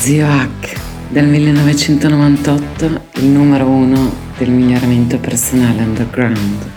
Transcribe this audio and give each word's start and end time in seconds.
Zio 0.00 0.26
Hack 0.26 1.10
del 1.10 1.26
1998, 1.26 3.00
il 3.16 3.26
numero 3.26 3.66
uno 3.66 4.10
del 4.38 4.48
miglioramento 4.48 5.18
personale 5.18 5.82
underground. 5.82 6.70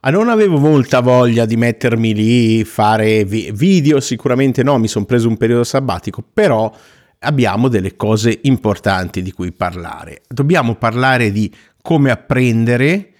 Ah, 0.00 0.10
non 0.10 0.28
avevo 0.28 0.58
molta 0.58 1.00
voglia 1.00 1.46
di 1.46 1.56
mettermi 1.56 2.12
lì, 2.12 2.62
fare 2.64 3.24
vi- 3.24 3.50
video, 3.54 4.00
sicuramente 4.00 4.62
no, 4.62 4.76
mi 4.76 4.88
sono 4.88 5.06
preso 5.06 5.28
un 5.28 5.38
periodo 5.38 5.64
sabbatico, 5.64 6.22
però 6.30 6.70
abbiamo 7.22 7.68
delle 7.68 7.96
cose 7.96 8.40
importanti 8.42 9.22
di 9.22 9.32
cui 9.32 9.52
parlare. 9.52 10.22
Dobbiamo 10.28 10.74
parlare 10.74 11.30
di 11.30 11.52
come 11.82 12.10
apprendere, 12.10 13.10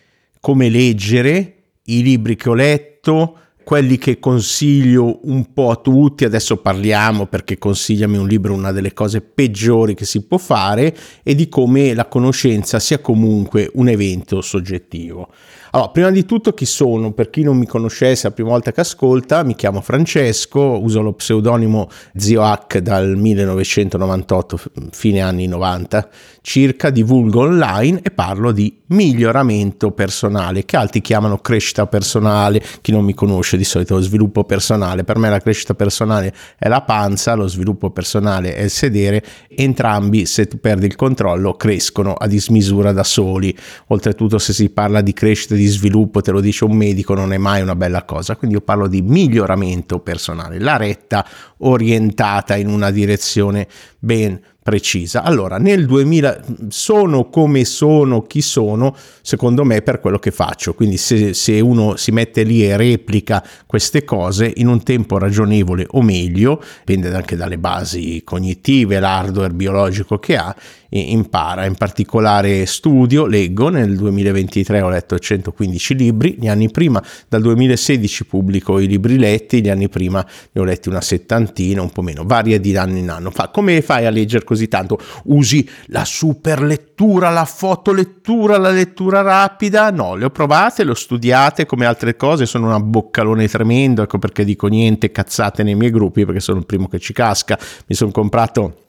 come 0.40 0.68
leggere, 0.68 1.56
i 1.86 2.02
libri 2.02 2.36
che 2.36 2.48
ho 2.48 2.54
letto, 2.54 3.36
quelli 3.64 3.96
che 3.96 4.18
consiglio 4.18 5.20
un 5.24 5.52
po' 5.52 5.70
a 5.70 5.76
tutti, 5.76 6.24
adesso 6.24 6.56
parliamo 6.56 7.26
perché 7.26 7.58
consigliami 7.58 8.16
un 8.16 8.26
libro, 8.26 8.54
una 8.54 8.72
delle 8.72 8.92
cose 8.92 9.20
peggiori 9.20 9.94
che 9.94 10.04
si 10.04 10.24
può 10.24 10.38
fare, 10.38 10.96
e 11.22 11.34
di 11.34 11.48
come 11.48 11.94
la 11.94 12.06
conoscenza 12.06 12.78
sia 12.80 12.98
comunque 12.98 13.70
un 13.74 13.88
evento 13.88 14.40
soggettivo. 14.40 15.28
Allora, 15.74 15.88
prima 15.88 16.10
di 16.10 16.26
tutto 16.26 16.52
chi 16.52 16.66
sono? 16.66 17.12
Per 17.12 17.30
chi 17.30 17.42
non 17.42 17.56
mi 17.56 17.64
conoscesse 17.64 18.28
la 18.28 18.34
prima 18.34 18.50
volta 18.50 18.72
che 18.72 18.82
ascolta, 18.82 19.42
mi 19.42 19.54
chiamo 19.54 19.80
Francesco, 19.80 20.60
uso 20.60 21.00
lo 21.00 21.14
pseudonimo 21.14 21.88
Zio 22.14 22.42
Hack 22.42 22.76
dal 22.80 23.16
1998, 23.16 24.60
fine 24.90 25.20
anni 25.22 25.46
90 25.46 26.10
circa, 26.42 26.90
divulgo 26.90 27.40
online 27.40 28.00
e 28.02 28.10
parlo 28.10 28.52
di 28.52 28.80
miglioramento 28.86 29.92
personale, 29.92 30.64
che 30.64 30.76
altri 30.76 31.00
chiamano 31.00 31.38
crescita 31.38 31.86
personale, 31.86 32.62
chi 32.82 32.90
non 32.90 33.04
mi 33.04 33.14
conosce 33.14 33.56
di 33.56 33.64
solito 33.64 33.98
sviluppo 34.00 34.44
personale, 34.44 35.04
per 35.04 35.16
me 35.16 35.30
la 35.30 35.38
crescita 35.38 35.74
personale 35.74 36.34
è 36.58 36.68
la 36.68 36.82
panza, 36.82 37.34
lo 37.34 37.46
sviluppo 37.46 37.90
personale 37.90 38.54
è 38.54 38.62
il 38.62 38.70
sedere, 38.70 39.24
entrambi 39.48 40.26
se 40.26 40.46
tu 40.46 40.58
perdi 40.58 40.86
il 40.86 40.96
controllo 40.96 41.54
crescono 41.54 42.12
a 42.12 42.26
dismisura 42.26 42.92
da 42.92 43.04
soli, 43.04 43.56
oltretutto 43.86 44.38
se 44.38 44.52
si 44.52 44.68
parla 44.68 45.00
di 45.00 45.12
crescita 45.14 45.54
e 45.54 45.58
di 45.62 45.68
sviluppo, 45.68 46.20
te 46.20 46.32
lo 46.32 46.40
dice 46.40 46.64
un 46.64 46.76
medico, 46.76 47.14
non 47.14 47.32
è 47.32 47.38
mai 47.38 47.62
una 47.62 47.76
bella 47.76 48.04
cosa, 48.04 48.36
quindi 48.36 48.56
io 48.56 48.62
parlo 48.62 48.88
di 48.88 49.00
miglioramento 49.00 50.00
personale, 50.00 50.58
la 50.58 50.76
retta 50.76 51.24
orientata 51.58 52.56
in 52.56 52.68
una 52.68 52.90
direzione 52.90 53.68
ben 53.98 54.40
precisa. 54.62 55.22
Allora, 55.22 55.58
nel 55.58 55.86
2000 55.86 56.40
sono 56.68 57.28
come 57.28 57.64
sono, 57.64 58.22
chi 58.22 58.40
sono, 58.40 58.94
secondo 59.20 59.64
me 59.64 59.82
per 59.82 59.98
quello 59.98 60.18
che 60.18 60.30
faccio. 60.30 60.74
Quindi 60.74 60.96
se, 60.96 61.34
se, 61.34 61.58
uno 61.60 61.96
si 61.96 62.12
mette 62.12 62.44
lì 62.44 62.64
e 62.64 62.76
replica 62.76 63.44
queste 63.66 64.04
cose 64.04 64.52
in 64.56 64.68
un 64.68 64.82
tempo 64.82 65.18
ragionevole 65.18 65.86
o 65.90 66.02
meglio, 66.02 66.62
dipende 66.84 67.14
anche 67.14 67.36
dalle 67.36 67.58
basi 67.58 68.22
cognitive, 68.24 69.00
l'hardware 69.00 69.52
biologico 69.52 70.18
che 70.18 70.36
ha, 70.36 70.54
impara. 70.92 71.64
In 71.64 71.74
particolare 71.74 72.66
studio, 72.66 73.26
leggo, 73.26 73.68
nel 73.68 73.96
2023 73.96 74.80
ho 74.80 74.88
letto 74.88 75.18
115 75.18 75.94
libri, 75.94 76.36
gli 76.38 76.48
anni 76.48 76.70
prima, 76.70 77.02
dal 77.28 77.40
2016 77.42 78.26
pubblico 78.26 78.78
i 78.78 78.86
libri 78.86 79.18
letti, 79.18 79.62
gli 79.62 79.68
anni 79.68 79.88
prima 79.88 80.24
ne 80.52 80.60
ho 80.60 80.64
letti 80.64 80.88
una 80.88 81.00
settantina, 81.00 81.82
un 81.82 81.90
po' 81.90 82.02
meno, 82.02 82.24
varia 82.24 82.58
di 82.58 82.76
anno 82.76 82.98
in 82.98 83.10
anno. 83.10 83.30
Fa, 83.30 83.48
come 83.48 83.80
fai 83.82 84.06
a 84.06 84.10
leggere 84.10 84.44
così 84.44 84.68
tanto? 84.68 84.98
Usi 85.24 85.68
la 85.86 86.04
super 86.04 86.62
lettura, 86.62 87.30
la 87.30 87.44
fotolettura, 87.44 88.58
la 88.58 88.70
lettura 88.70 89.22
rapida? 89.22 89.90
No, 89.90 90.14
le 90.14 90.26
ho 90.26 90.30
provate, 90.30 90.84
le 90.84 90.90
ho 90.90 90.94
studiate 90.94 91.66
come 91.66 91.86
altre 91.86 92.16
cose, 92.16 92.46
sono 92.46 92.66
una 92.66 92.80
boccalone 92.80 93.48
tremendo, 93.48 94.02
ecco 94.02 94.18
perché 94.18 94.44
dico 94.44 94.66
niente 94.66 95.10
cazzate 95.10 95.62
nei 95.62 95.74
miei 95.74 95.90
gruppi, 95.90 96.24
perché 96.24 96.40
sono 96.40 96.58
il 96.58 96.66
primo 96.66 96.88
che 96.88 96.98
ci 96.98 97.12
casca. 97.12 97.58
Mi 97.86 97.94
sono 97.94 98.10
comprato 98.10 98.81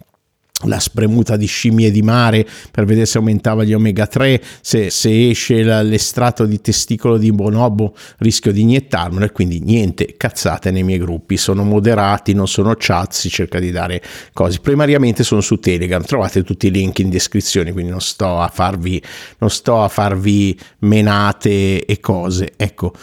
la 0.66 0.80
spremuta 0.80 1.36
di 1.36 1.46
scimmie 1.46 1.92
di 1.92 2.02
mare 2.02 2.46
per 2.72 2.86
vedere 2.86 3.06
se 3.06 3.18
aumentava 3.18 3.64
gli 3.64 3.74
omega 3.74 4.08
3, 4.08 4.42
se, 4.62 4.90
se 4.90 5.30
esce 5.30 5.64
la, 5.64 5.82
l'estratto 5.82 6.46
di 6.46 6.62
testicolo 6.62 7.18
di 7.18 7.32
bonobo 7.32 7.96
rischio 8.18 8.52
di 8.52 8.62
iniettarmelo 8.62 9.26
e 9.26 9.32
quindi 9.32 9.60
niente 9.60 10.16
cazzate 10.18 10.72
nei 10.72 10.84
miei 10.84 11.00
gruppi, 11.00 11.38
sono 11.38 11.64
moderati, 11.64 12.34
non 12.34 12.48
sono 12.48 12.76
chat, 12.78 13.12
si 13.14 13.30
cerca 13.30 13.60
di 13.60 13.72
dare 13.72 14.02
cose. 14.34 14.60
Primariamente 14.60 15.24
sono 15.24 15.42
su 15.42 15.58
Telegram, 15.60 16.04
trovate 16.04 16.44
tutti 16.44 16.68
i 16.68 16.72
link 16.72 17.00
in 17.00 17.10
descrizione, 17.10 17.72
quindi 17.72 17.92
non 17.92 18.02
sto 18.02 18.40
a 18.40 18.48
farvi, 18.48 19.02
non 19.40 19.50
sto 19.50 19.82
a 19.84 19.88
farvi 19.88 20.58
menate 20.80 21.86
e 21.86 22.00
cose. 22.00 22.54
Ecco, 22.58 22.94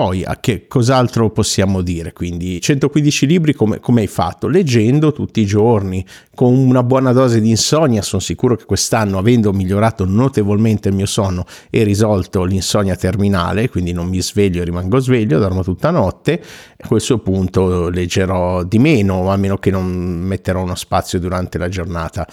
poi 0.00 0.24
a 0.24 0.38
che 0.40 0.66
cos'altro 0.66 1.28
possiamo 1.28 1.82
dire? 1.82 2.14
Quindi 2.14 2.58
115 2.58 3.26
libri 3.26 3.52
come, 3.52 3.80
come, 3.80 4.00
hai 4.00 4.06
fatto? 4.06 4.48
Leggendo 4.48 5.12
tutti 5.12 5.42
i 5.42 5.44
giorni, 5.44 6.02
con 6.34 6.56
una 6.56 6.82
buona 6.82 7.12
dose 7.12 7.38
di 7.38 7.50
insonnia, 7.50 8.00
sono 8.00 8.22
sicuro 8.22 8.56
che 8.56 8.64
quest'anno 8.64 9.18
avendo 9.18 9.52
migliorato 9.52 10.06
notevolmente 10.06 10.88
il 10.88 10.94
mio 10.94 11.04
sonno 11.04 11.44
e 11.68 11.82
risolto 11.82 12.44
l'insonnia 12.44 12.96
terminale, 12.96 13.68
quindi 13.68 13.92
non 13.92 14.08
mi 14.08 14.22
sveglio 14.22 14.62
e 14.62 14.64
rimango 14.64 14.98
sveglio, 15.00 15.38
dormo 15.38 15.62
tutta 15.62 15.90
notte, 15.90 16.42
a 16.82 16.86
questo 16.86 17.18
punto 17.18 17.88
leggerò 17.88 18.62
di 18.64 18.78
meno, 18.78 19.30
a 19.30 19.36
meno 19.36 19.58
che 19.58 19.70
non 19.70 19.86
metterò 19.86 20.62
uno 20.62 20.74
spazio 20.74 21.18
durante 21.18 21.58
la 21.58 21.68
giornata. 21.68 22.26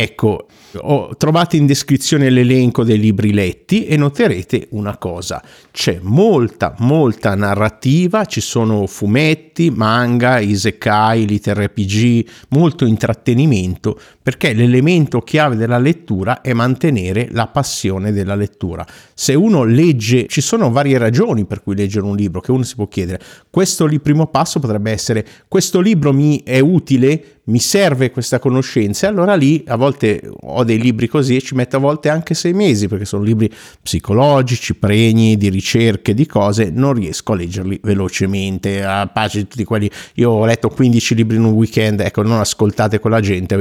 Ecco, 0.00 0.46
oh, 0.76 1.16
trovate 1.16 1.56
in 1.56 1.66
descrizione 1.66 2.30
l'elenco 2.30 2.84
dei 2.84 3.00
libri 3.00 3.32
letti 3.32 3.84
e 3.86 3.96
noterete 3.96 4.68
una 4.70 4.96
cosa, 4.96 5.42
c'è 5.72 5.98
molta, 6.00 6.72
molta 6.78 7.34
narrativa, 7.34 8.24
ci 8.24 8.40
sono 8.40 8.86
fumetti, 8.86 9.72
manga, 9.72 10.38
isekai, 10.38 11.26
liter 11.26 11.58
RPG, 11.64 12.28
molto 12.50 12.84
intrattenimento, 12.84 13.98
perché 14.22 14.52
l'elemento 14.52 15.20
chiave 15.20 15.56
della 15.56 15.78
lettura 15.78 16.42
è 16.42 16.52
mantenere 16.52 17.26
la 17.32 17.48
passione 17.48 18.12
della 18.12 18.36
lettura. 18.36 18.86
Se 19.14 19.34
uno 19.34 19.64
legge, 19.64 20.28
ci 20.28 20.40
sono 20.40 20.70
varie 20.70 20.96
ragioni 20.96 21.44
per 21.44 21.60
cui 21.60 21.74
leggere 21.74 22.06
un 22.06 22.14
libro, 22.14 22.40
che 22.40 22.52
uno 22.52 22.62
si 22.62 22.76
può 22.76 22.86
chiedere, 22.86 23.20
questo 23.50 23.84
il 23.94 24.00
primo 24.00 24.26
passo 24.26 24.60
potrebbe 24.60 24.90
essere, 24.90 25.26
questo 25.48 25.80
libro 25.80 26.12
mi 26.12 26.42
è 26.42 26.58
utile? 26.60 27.37
Mi 27.48 27.58
serve 27.58 28.10
questa 28.10 28.38
conoscenza 28.38 29.08
allora 29.08 29.34
lì 29.34 29.64
a 29.66 29.76
volte 29.76 30.22
ho 30.40 30.64
dei 30.64 30.78
libri 30.80 31.08
così 31.08 31.36
e 31.36 31.40
ci 31.40 31.54
metto 31.54 31.76
a 31.76 31.80
volte 31.80 32.08
anche 32.08 32.34
sei 32.34 32.52
mesi 32.52 32.88
perché 32.88 33.04
sono 33.04 33.22
libri 33.22 33.50
psicologici, 33.82 34.74
pregni 34.74 35.36
di 35.36 35.48
ricerche, 35.48 36.14
di 36.14 36.26
cose, 36.26 36.70
non 36.70 36.92
riesco 36.92 37.32
a 37.32 37.36
leggerli 37.36 37.80
velocemente, 37.82 38.84
a 38.84 39.06
pagine 39.06 39.46
tutti 39.46 39.64
quelli, 39.64 39.90
io 40.14 40.30
ho 40.30 40.44
letto 40.44 40.68
15 40.68 41.14
libri 41.14 41.36
in 41.36 41.44
un 41.44 41.52
weekend, 41.52 42.00
ecco 42.00 42.22
non 42.22 42.38
ascoltate 42.38 42.98
quella 42.98 43.20
gente, 43.20 43.56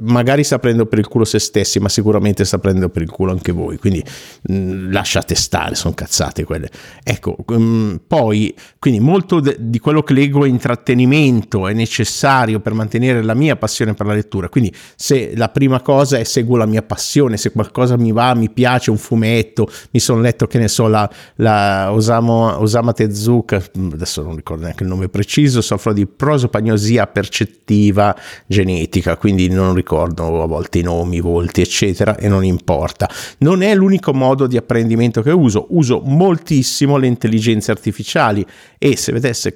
magari 0.00 0.44
sta 0.44 0.58
prendendo 0.58 0.86
per 0.88 0.98
il 0.98 1.08
culo 1.08 1.24
se 1.24 1.38
stessi 1.38 1.78
ma 1.80 1.88
sicuramente 1.88 2.44
sta 2.44 2.58
prendendo 2.58 2.90
per 2.90 3.02
il 3.02 3.10
culo 3.10 3.32
anche 3.32 3.52
voi, 3.52 3.78
quindi 3.78 4.04
mh, 4.42 4.90
lasciate 4.92 5.34
stare, 5.34 5.74
sono 5.74 5.94
cazzate 5.94 6.44
quelle. 6.44 6.68
Ecco, 7.02 7.36
mh, 7.46 8.02
poi 8.06 8.54
quindi 8.78 9.00
molto 9.00 9.40
de- 9.40 9.56
di 9.58 9.78
quello 9.78 10.02
che 10.02 10.12
leggo 10.12 10.44
è 10.44 10.48
intrattenimento, 10.48 11.66
è 11.66 11.72
necessario 11.72 12.60
per 12.60 12.73
mantenere 12.74 13.22
la 13.22 13.34
mia 13.34 13.56
passione 13.56 13.94
per 13.94 14.06
la 14.06 14.14
lettura. 14.14 14.48
Quindi 14.48 14.74
se 14.96 15.32
la 15.36 15.48
prima 15.48 15.80
cosa 15.80 16.18
è 16.18 16.24
seguo 16.24 16.56
la 16.56 16.66
mia 16.66 16.82
passione, 16.82 17.36
se 17.36 17.52
qualcosa 17.52 17.96
mi 17.96 18.12
va, 18.12 18.34
mi 18.34 18.50
piace, 18.50 18.90
un 18.90 18.98
fumetto, 18.98 19.68
mi 19.92 20.00
sono 20.00 20.20
letto 20.20 20.46
che 20.46 20.58
ne 20.58 20.68
so 20.68 20.86
la, 20.88 21.08
la 21.36 21.92
Osama, 21.92 22.60
Osama 22.60 22.92
Tezuka, 22.92 23.62
adesso 23.92 24.22
non 24.22 24.36
ricordo 24.36 24.64
neanche 24.64 24.82
il 24.82 24.88
nome 24.88 25.08
preciso, 25.08 25.60
soffro 25.60 25.92
di 25.92 26.06
prosopagnosia 26.06 27.06
percettiva 27.06 28.14
genetica, 28.46 29.16
quindi 29.16 29.48
non 29.48 29.74
ricordo 29.74 30.42
a 30.42 30.46
volte 30.46 30.78
i 30.78 30.82
nomi, 30.82 31.16
i 31.16 31.20
volti, 31.20 31.60
eccetera, 31.60 32.16
e 32.16 32.28
non 32.28 32.44
importa. 32.44 33.08
Non 33.38 33.62
è 33.62 33.74
l'unico 33.74 34.12
modo 34.12 34.46
di 34.46 34.56
apprendimento 34.56 35.22
che 35.22 35.30
uso, 35.30 35.66
uso 35.70 36.00
moltissimo 36.04 36.96
le 36.96 37.06
intelligenze 37.06 37.70
artificiali 37.70 38.44
e 38.78 38.96
se 38.96 39.12
vedesse 39.12 39.54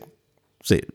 se, 0.60 0.86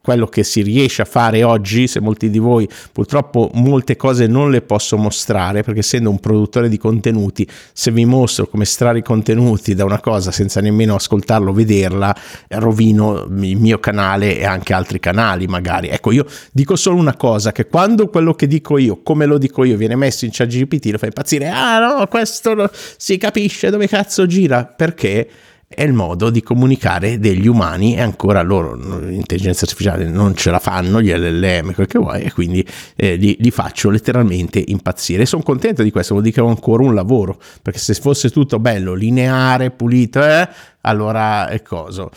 quello 0.00 0.26
che 0.26 0.44
si 0.44 0.62
riesce 0.62 1.02
a 1.02 1.04
fare 1.04 1.42
oggi, 1.42 1.86
se 1.86 2.00
molti 2.00 2.30
di 2.30 2.38
voi 2.38 2.68
purtroppo 2.92 3.50
molte 3.54 3.96
cose 3.96 4.26
non 4.26 4.50
le 4.50 4.62
posso 4.62 4.96
mostrare 4.96 5.62
perché 5.62 5.80
essendo 5.80 6.08
un 6.08 6.20
produttore 6.20 6.68
di 6.68 6.78
contenuti, 6.78 7.46
se 7.72 7.90
vi 7.90 8.04
mostro 8.04 8.46
come 8.46 8.62
estrarre 8.62 8.98
i 8.98 9.02
contenuti 9.02 9.74
da 9.74 9.84
una 9.84 10.00
cosa 10.00 10.30
senza 10.30 10.60
nemmeno 10.60 10.94
ascoltarlo, 10.94 11.52
vederla, 11.52 12.14
rovino 12.48 13.24
il 13.24 13.56
mio 13.56 13.78
canale 13.80 14.38
e 14.38 14.44
anche 14.44 14.72
altri 14.72 15.00
canali 15.00 15.46
magari. 15.46 15.88
Ecco, 15.88 16.12
io 16.12 16.24
dico 16.52 16.76
solo 16.76 16.96
una 16.96 17.16
cosa, 17.16 17.52
che 17.52 17.66
quando 17.66 18.08
quello 18.08 18.34
che 18.34 18.46
dico 18.46 18.78
io, 18.78 19.02
come 19.02 19.26
lo 19.26 19.38
dico 19.38 19.64
io, 19.64 19.76
viene 19.76 19.96
messo 19.96 20.24
in 20.24 20.30
chat 20.32 20.48
GPT, 20.48 20.86
lo 20.92 20.98
fa 20.98 21.06
impazzire, 21.06 21.48
ah 21.48 21.78
no, 21.80 22.06
questo 22.06 22.70
si 22.96 23.16
capisce 23.18 23.70
dove 23.70 23.88
cazzo 23.88 24.26
gira, 24.26 24.64
perché 24.64 25.28
è 25.70 25.82
il 25.82 25.92
modo 25.92 26.30
di 26.30 26.42
comunicare 26.42 27.18
degli 27.18 27.46
umani 27.46 27.94
e 27.94 28.00
ancora 28.00 28.40
loro 28.40 28.74
l'intelligenza 28.74 29.64
artificiale 29.66 30.08
non 30.08 30.34
ce 30.34 30.50
la 30.50 30.58
fanno 30.58 31.02
gli 31.02 31.12
LLM 31.12 31.74
quel 31.74 31.86
che 31.86 31.98
vuoi 31.98 32.22
e 32.22 32.32
quindi 32.32 32.66
eh, 32.96 33.16
li, 33.16 33.36
li, 33.38 33.50
faccio 33.50 33.90
letteralmente 33.90 34.64
impazzire. 34.66 35.22
E 35.22 35.26
sono 35.26 35.42
contento 35.42 35.82
di 35.82 35.90
questo 35.90 36.14
vuol 36.14 36.24
dire 36.24 36.36
che 36.36 36.40
ho 36.40 36.48
ancora 36.48 36.82
un 36.82 36.94
lavoro 36.94 37.38
perché 37.60 37.78
se 37.78 37.92
fosse 37.92 38.30
tutto 38.30 38.58
bello 38.58 38.94
lineare 38.94 39.70
pulito 39.70 40.24
eh, 40.24 40.48
allora 40.80 41.48
è 41.48 41.60
cosa 41.60 42.08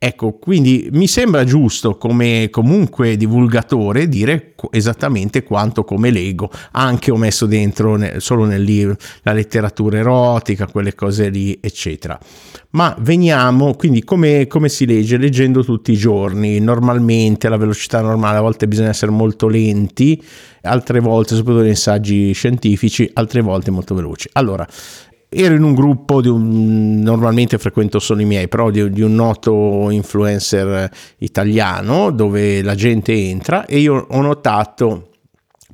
Ecco, 0.00 0.34
quindi 0.34 0.88
mi 0.92 1.08
sembra 1.08 1.42
giusto 1.42 1.96
come 1.96 2.50
comunque 2.52 3.16
divulgatore 3.16 4.08
dire 4.08 4.54
esattamente 4.70 5.42
quanto 5.42 5.82
come 5.82 6.12
leggo, 6.12 6.52
anche 6.72 7.10
ho 7.10 7.16
messo 7.16 7.46
dentro 7.46 7.96
ne, 7.96 8.20
solo 8.20 8.44
nel 8.44 8.62
libro 8.62 8.94
la 9.22 9.32
letteratura 9.32 9.98
erotica, 9.98 10.68
quelle 10.68 10.94
cose 10.94 11.30
lì, 11.30 11.58
eccetera. 11.60 12.16
Ma 12.70 12.94
veniamo, 13.00 13.74
quindi 13.74 14.04
come, 14.04 14.46
come 14.46 14.68
si 14.68 14.86
legge? 14.86 15.16
Leggendo 15.16 15.64
tutti 15.64 15.90
i 15.90 15.96
giorni, 15.96 16.60
normalmente 16.60 17.48
la 17.48 17.56
velocità 17.56 18.00
normale, 18.00 18.38
a 18.38 18.42
volte 18.42 18.68
bisogna 18.68 18.90
essere 18.90 19.10
molto 19.10 19.48
lenti, 19.48 20.22
altre 20.62 21.00
volte, 21.00 21.34
soprattutto 21.34 21.64
nei 21.64 21.74
saggi 21.74 22.32
scientifici, 22.34 23.10
altre 23.14 23.40
volte 23.40 23.72
molto 23.72 23.96
veloci. 23.96 24.28
Allora, 24.34 24.64
ero 25.28 25.54
in 25.54 25.62
un 25.62 25.74
gruppo 25.74 26.20
di 26.20 26.28
un, 26.28 27.00
normalmente 27.00 27.58
frequento 27.58 27.98
solo 27.98 28.22
i 28.22 28.24
miei, 28.24 28.48
però 28.48 28.70
di, 28.70 28.90
di, 28.90 29.02
un 29.02 29.14
noto 29.14 29.90
influencer 29.90 30.90
italiano 31.18 32.10
dove 32.10 32.62
la 32.62 32.74
gente 32.74 33.12
entra 33.12 33.66
e 33.66 33.78
io 33.78 34.06
ho 34.08 34.20
notato 34.20 35.07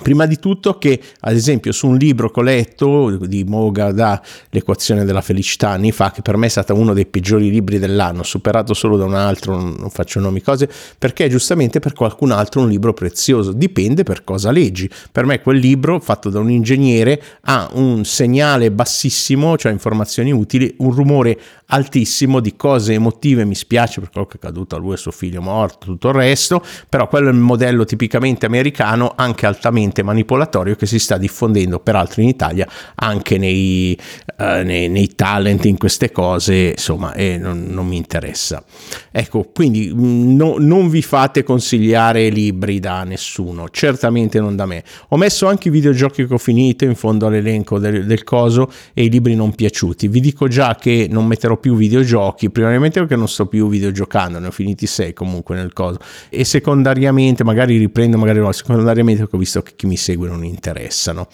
Prima 0.03 0.27
di 0.27 0.41
tutto 0.41 0.77
che, 0.77 1.01
ad 1.21 1.35
esempio, 1.35 1.71
su 1.71 1.87
un 1.87 1.97
libro 1.97 2.29
che 2.29 2.41
ho 2.41 2.43
letto 2.43 3.17
di 3.17 3.45
Mogada, 3.45 4.21
L'equazione 4.51 5.05
della 5.05 5.21
felicità, 5.21 5.69
anni 5.69 5.93
fa, 5.93 6.11
che 6.11 6.21
per 6.21 6.37
me 6.37 6.47
è 6.47 6.49
stato 6.49 6.75
uno 6.75 6.93
dei 6.95 7.07
peggiori 7.07 7.49
libri 7.49 7.79
dell'anno, 7.79 8.25
superato 8.25 8.75
solo 8.75 8.97
da 8.97 9.05
un 9.05 9.15
altro, 9.15 9.57
non 9.57 9.91
faccio 9.91 10.19
nomi 10.19 10.43
cose, 10.43 10.69
perché 10.99 11.29
giustamente 11.29 11.79
per 11.79 11.93
qualcun 11.93 12.33
altro 12.33 12.63
un 12.63 12.69
libro 12.71 12.93
prezioso, 12.93 13.53
dipende 13.53 14.03
per 14.03 14.25
cosa 14.25 14.51
leggi. 14.51 14.91
Per 15.13 15.27
me 15.27 15.41
quel 15.41 15.59
libro, 15.59 16.01
fatto 16.01 16.29
da 16.29 16.41
un 16.41 16.51
ingegnere, 16.51 17.23
ha 17.43 17.71
un 17.75 18.05
segnale 18.05 18.73
bassissimo, 18.73 19.57
cioè 19.57 19.71
informazioni 19.71 20.33
utili, 20.33 20.75
un 20.79 20.91
rumore 20.91 21.39
altissimo 21.67 22.41
di 22.41 22.57
cose 22.57 22.95
emotive, 22.95 23.45
mi 23.45 23.55
spiace 23.55 24.01
per 24.01 24.11
quello 24.11 24.27
che 24.27 24.35
è 24.35 24.37
accaduto 24.43 24.75
a 24.75 24.79
lui 24.79 24.95
e 24.95 24.97
suo 24.97 25.13
figlio 25.13 25.41
morto, 25.41 25.87
tutto 25.87 26.09
il 26.09 26.15
resto, 26.15 26.63
però 26.89 27.09
quello 27.09 27.29
è 27.29 27.33
il 27.33 27.39
modello 27.39 27.85
tipicamente 27.85 28.45
americano, 28.45 29.13
anche 29.17 29.47
altamente 29.47 29.83
manipolatorio, 30.03 30.77
che 30.77 30.87
si 30.87 30.99
sta 30.99 31.19
diffondendo 31.19 31.81
peraltro 31.81 32.23
in 32.23 32.29
Italia 32.29 32.69
anche 32.95 33.39
nei, 33.39 33.99
uh, 34.39 34.63
nei, 34.65 34.89
nei 34.89 35.15
talent, 35.15 35.65
in 35.65 35.77
queste 35.77 36.11
cose, 36.11 36.71
insomma, 36.71 37.15
e 37.15 37.39
non, 37.39 37.67
non 37.69 37.87
mi 37.87 37.97
interessa. 37.97 38.65
Ecco, 39.11 39.51
quindi 39.53 39.93
mm, 39.93 40.37
no, 40.37 40.57
non 40.59 40.89
vi 40.89 41.03
fate 41.03 41.43
consigliare 41.43 42.29
libri 42.29 42.81
da 42.81 43.05
nessuno, 43.05 43.69
certamente 43.71 44.41
non 44.41 44.57
da 44.57 44.67
me. 44.67 44.83
Ho 45.09 45.17
messo 45.17 45.47
anche 45.47 45.69
i 45.69 45.71
videogiochi 45.71 46.27
che 46.27 46.35
ho 46.35 46.39
finito 46.39 46.85
in 46.85 46.95
fondo 46.95 47.27
all'elenco 47.27 47.79
del, 47.79 48.07
del 48.07 48.25
coso 48.25 48.71
e 48.93 49.05
i 49.05 49.11
libri 49.11 49.35
non 49.35 49.55
piaciuti. 49.55 50.09
Vi 50.09 50.21
dico 50.21 50.49
già 50.49 50.77
che 50.81 51.07
non 51.11 51.27
metterò 51.27 51.57
più 51.57 51.77
videogiochi, 51.77 52.51
primariamente 52.51 53.01
perché 53.01 53.17
non 53.17 53.29
sto 53.29 53.47
più 53.47 53.69
videogiocando, 53.69 54.39
ne 54.39 54.49
ho 54.49 54.51
finiti 54.51 54.87
sei 54.87 55.13
comunque 55.13 55.55
nel 55.57 55.73
coso, 55.73 55.99
e 56.29 56.45
secondariamente, 56.45 57.45
magari 57.45 57.77
riprendo, 57.77 58.17
magari 58.17 58.39
no, 58.39 58.51
secondariamente 58.53 59.23
perché 59.23 59.37
ho 59.37 59.39
visto 59.39 59.63
che 59.63 59.74
chi 59.77 59.87
mi 59.87 59.97
segue 59.97 60.29
non 60.29 60.45
interessano. 60.45 61.29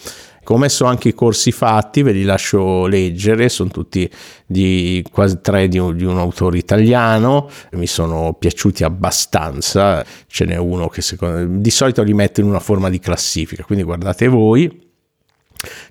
Ho 0.52 0.58
messo 0.58 0.84
anche 0.84 1.10
i 1.10 1.14
corsi 1.14 1.52
fatti, 1.52 2.02
ve 2.02 2.10
li 2.10 2.24
lascio 2.24 2.86
leggere, 2.86 3.48
sono 3.48 3.70
tutti 3.70 4.10
di 4.46 5.04
quasi 5.12 5.38
tre 5.40 5.68
di 5.68 5.78
un, 5.78 5.96
di 5.96 6.04
un, 6.04 6.18
autore 6.18 6.58
italiano, 6.58 7.48
mi 7.72 7.86
sono 7.86 8.34
piaciuti 8.36 8.82
abbastanza, 8.82 10.04
ce 10.26 10.44
n'è 10.46 10.56
uno 10.56 10.88
che 10.88 11.02
secondo, 11.02 11.60
di 11.60 11.70
solito 11.70 12.02
li 12.02 12.14
metto 12.14 12.40
in 12.40 12.46
una 12.46 12.58
forma 12.58 12.90
di 12.90 12.98
classifica, 12.98 13.62
quindi 13.62 13.84
guardate 13.84 14.26
voi. 14.26 14.88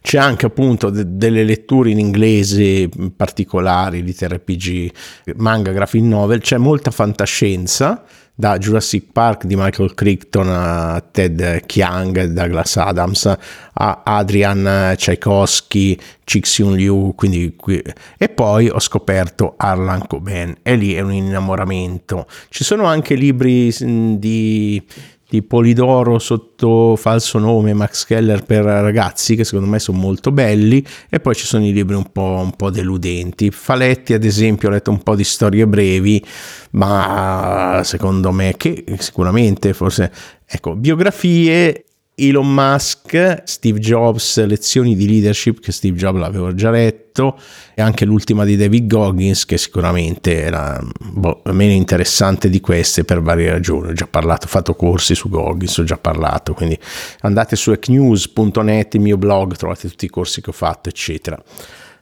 C'è 0.01 0.17
anche 0.17 0.47
appunto 0.47 0.89
de- 0.89 1.05
delle 1.05 1.43
letture 1.43 1.91
in 1.91 1.99
inglese 1.99 2.89
particolari 3.15 4.03
di 4.03 4.15
RPG, 4.19 4.91
manga, 5.35 5.71
graphic 5.71 6.01
novel, 6.01 6.41
c'è 6.41 6.57
molta 6.57 6.91
fantascienza 6.91 8.03
da 8.39 8.57
Jurassic 8.57 9.07
Park 9.11 9.43
di 9.43 9.57
Michael 9.57 9.93
Crichton 9.93 10.47
a 10.47 11.03
Ted 11.11 11.65
Chiang, 11.65 12.23
Douglas 12.27 12.77
Adams, 12.77 13.25
a 13.73 14.01
Adrian 14.05 14.93
Tchaikovsky, 14.95 15.99
Cixin 16.23 16.73
Liu, 16.73 17.13
quindi 17.15 17.53
qui. 17.57 17.83
e 18.17 18.29
poi 18.29 18.69
ho 18.69 18.79
scoperto 18.79 19.55
Arlan 19.57 20.07
Coben 20.07 20.55
e 20.61 20.75
lì 20.77 20.93
è 20.93 21.01
un 21.01 21.11
innamoramento. 21.11 22.27
Ci 22.47 22.63
sono 22.63 22.85
anche 22.85 23.15
libri 23.15 23.75
di 24.17 24.81
di 25.29 25.43
Polidoro 25.43 26.17
sotto 26.17 26.95
falso 26.95 27.37
nome 27.37 27.73
Max 27.73 28.05
Keller 28.05 28.43
per 28.43 28.63
ragazzi 28.63 29.35
che 29.35 29.43
secondo 29.43 29.69
me 29.69 29.77
sono 29.77 29.99
molto 29.99 30.31
belli 30.31 30.83
e 31.07 31.19
poi 31.19 31.35
ci 31.35 31.45
sono 31.45 31.63
i 31.65 31.71
libri 31.71 31.95
un 31.95 32.11
po', 32.11 32.39
un 32.41 32.55
po', 32.55 32.71
deludenti. 32.71 33.51
Faletti 33.51 34.13
ad 34.13 34.23
esempio 34.23 34.69
ho 34.69 34.71
letto 34.71 34.89
un 34.89 35.03
po' 35.03 35.15
di 35.15 35.23
storie 35.23 35.67
brevi 35.67 36.25
ma 36.71 37.81
secondo 37.83 38.31
me 38.31 38.55
che 38.57 38.83
sicuramente 38.97 39.73
forse 39.73 40.11
ecco 40.47 40.75
biografie 40.75 41.83
Elon 42.19 42.53
Musk, 42.53 43.43
Steve 43.45 43.79
Jobs, 43.79 44.43
lezioni 44.45 44.95
di 44.95 45.07
leadership 45.07 45.59
che 45.59 45.71
Steve 45.71 45.97
Jobs 45.97 46.19
l'avevo 46.19 46.53
già 46.53 46.69
letto 46.69 47.39
e 47.73 47.81
anche 47.81 48.05
l'ultima 48.05 48.43
di 48.43 48.55
David 48.55 48.87
Goggins 48.87 49.45
che 49.45 49.57
sicuramente 49.57 50.41
era 50.41 50.81
boh, 50.99 51.41
meno 51.51 51.71
interessante 51.71 52.49
di 52.49 52.59
queste 52.59 53.05
per 53.05 53.21
varie 53.21 53.51
ragioni. 53.51 53.89
Ho 53.89 53.93
già 53.93 54.07
parlato, 54.07 54.45
ho 54.45 54.49
fatto 54.49 54.75
corsi 54.75 55.15
su 55.15 55.29
Goggins, 55.29 55.77
ho 55.77 55.83
già 55.83 55.97
parlato, 55.97 56.53
quindi 56.53 56.77
andate 57.21 57.55
su 57.55 57.71
ecnews.net, 57.71 58.93
il 58.95 59.01
mio 59.01 59.17
blog, 59.17 59.55
trovate 59.55 59.87
tutti 59.87 60.05
i 60.05 60.09
corsi 60.09 60.41
che 60.41 60.49
ho 60.49 60.53
fatto, 60.53 60.89
eccetera. 60.89 61.41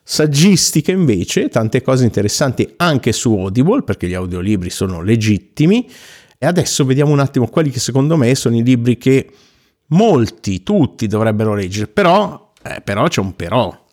Saggistica 0.03 0.91
invece, 0.91 1.49
tante 1.49 1.81
cose 1.81 2.05
interessanti 2.05 2.73
anche 2.77 3.11
su 3.11 3.37
Audible 3.37 3.83
perché 3.83 4.07
gli 4.07 4.13
audiolibri 4.13 4.69
sono 4.69 5.01
legittimi 5.01 5.87
e 6.37 6.45
adesso 6.45 6.85
vediamo 6.85 7.11
un 7.11 7.19
attimo 7.19 7.47
quelli 7.47 7.71
che 7.71 7.79
secondo 7.79 8.15
me 8.15 8.33
sono 8.35 8.55
i 8.55 8.63
libri 8.63 8.97
che 8.97 9.29
molti, 9.89 10.63
tutti 10.63 11.07
dovrebbero 11.07 11.53
leggere, 11.53 11.87
però, 11.87 12.51
eh, 12.63 12.81
però 12.81 13.07
c'è 13.07 13.21
un 13.21 13.35
però. 13.35 13.85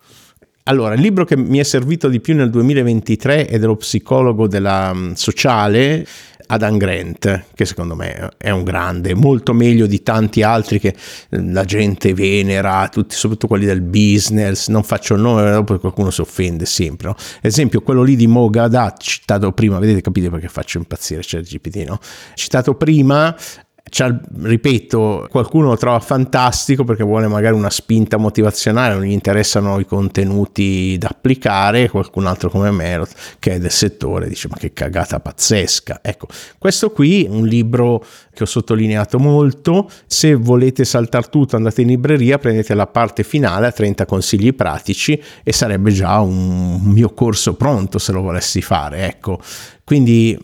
Allora, 0.67 0.95
il 0.95 1.01
libro 1.03 1.27
che 1.27 1.37
mi 1.37 1.59
è 1.59 1.63
servito 1.63 2.09
di 2.09 2.21
più 2.21 2.35
nel 2.35 2.49
2023 2.49 3.47
è 3.47 3.59
dello 3.59 3.77
psicologo 3.77 4.49
della 4.49 4.93
um, 4.95 5.13
sociale 5.13 6.07
Adam 6.47 6.77
Grant, 6.77 7.45
che 7.55 7.65
secondo 7.65 7.95
me 7.95 8.31
è 8.37 8.51
un 8.51 8.65
grande, 8.65 9.15
molto 9.15 9.53
meglio 9.53 9.87
di 9.87 10.03
tanti 10.03 10.43
altri 10.43 10.79
che 10.79 10.89
eh, 11.29 11.51
la 11.51 11.65
gente 11.65 12.13
venera, 12.15 12.89
tutti, 12.89 13.15
soprattutto 13.15 13.47
quelli 13.47 13.67
del 13.67 13.81
business, 13.81 14.69
non 14.69 14.83
faccio 14.83 15.15
il 15.15 15.21
nome, 15.21 15.51
dopo 15.51 15.79
qualcuno 15.79 16.11
si 16.11 16.21
offende 16.21 16.67
sempre. 16.67 17.09
No? 17.09 17.17
Esempio, 17.41 17.81
quello 17.83 18.03
lì 18.03 18.17
di 18.17 18.27
Mogadat, 18.27 19.03
citato 19.03 19.53
prima, 19.53 19.79
vedete, 19.79 20.01
capite 20.01 20.31
perché 20.31 20.49
faccio 20.49 20.79
impazzire 20.79 21.23
ChatGPT, 21.23 21.77
no? 21.87 21.99
Citato 22.35 22.75
prima, 22.75 23.35
cioè, 23.39 23.64
ripeto, 23.87 25.29
qualcuno 25.31 25.69
lo 25.69 25.77
trova 25.77 26.01
fantastico 26.01 26.85
perché 26.85 27.05
vuole 27.05 27.29
magari 27.29 27.55
una 27.55 27.71
spinta 27.71 28.17
motivazionale, 28.17 28.95
non 28.95 29.05
gli 29.05 29.13
interessano 29.13 29.79
i 29.79 29.85
contenuti 29.85 30.97
da 30.99 31.09
applicare, 31.11 31.89
qualcun 31.89 32.27
altro 32.27 32.51
come 32.51 32.71
me 32.71 33.07
che 33.39 33.53
è 33.53 33.59
del 33.59 33.71
settore 33.71 34.29
dice 34.29 34.49
ma 34.49 34.57
che 34.57 34.73
cagata 34.73 35.21
pazzesca. 35.21 36.01
Ecco, 36.03 36.27
questo 36.59 36.91
qui 36.91 37.25
è 37.25 37.29
un 37.29 37.47
libro 37.47 38.05
che 38.33 38.43
ho 38.43 38.47
sottolineato 38.47 39.19
molto, 39.19 39.89
se 40.07 40.35
volete 40.35 40.85
saltare 40.85 41.29
tutto 41.31 41.55
andate 41.55 41.83
in 41.83 41.89
libreria, 41.89 42.39
prendete 42.39 42.75
la 42.75 42.87
parte 42.87 43.23
finale 43.23 43.67
a 43.67 43.73
30 43.73 44.07
consigli 44.07 44.55
pratici 44.55 45.21
e 45.43 45.53
sarebbe 45.53 45.93
già 45.93 46.19
un 46.21 46.81
mio 46.83 47.11
corso 47.11 47.55
pronto 47.55 47.99
se 47.99 48.13
lo 48.13 48.23
volessi 48.23 48.61
fare, 48.61 49.07
ecco. 49.07 49.39
Quindi 49.85 50.37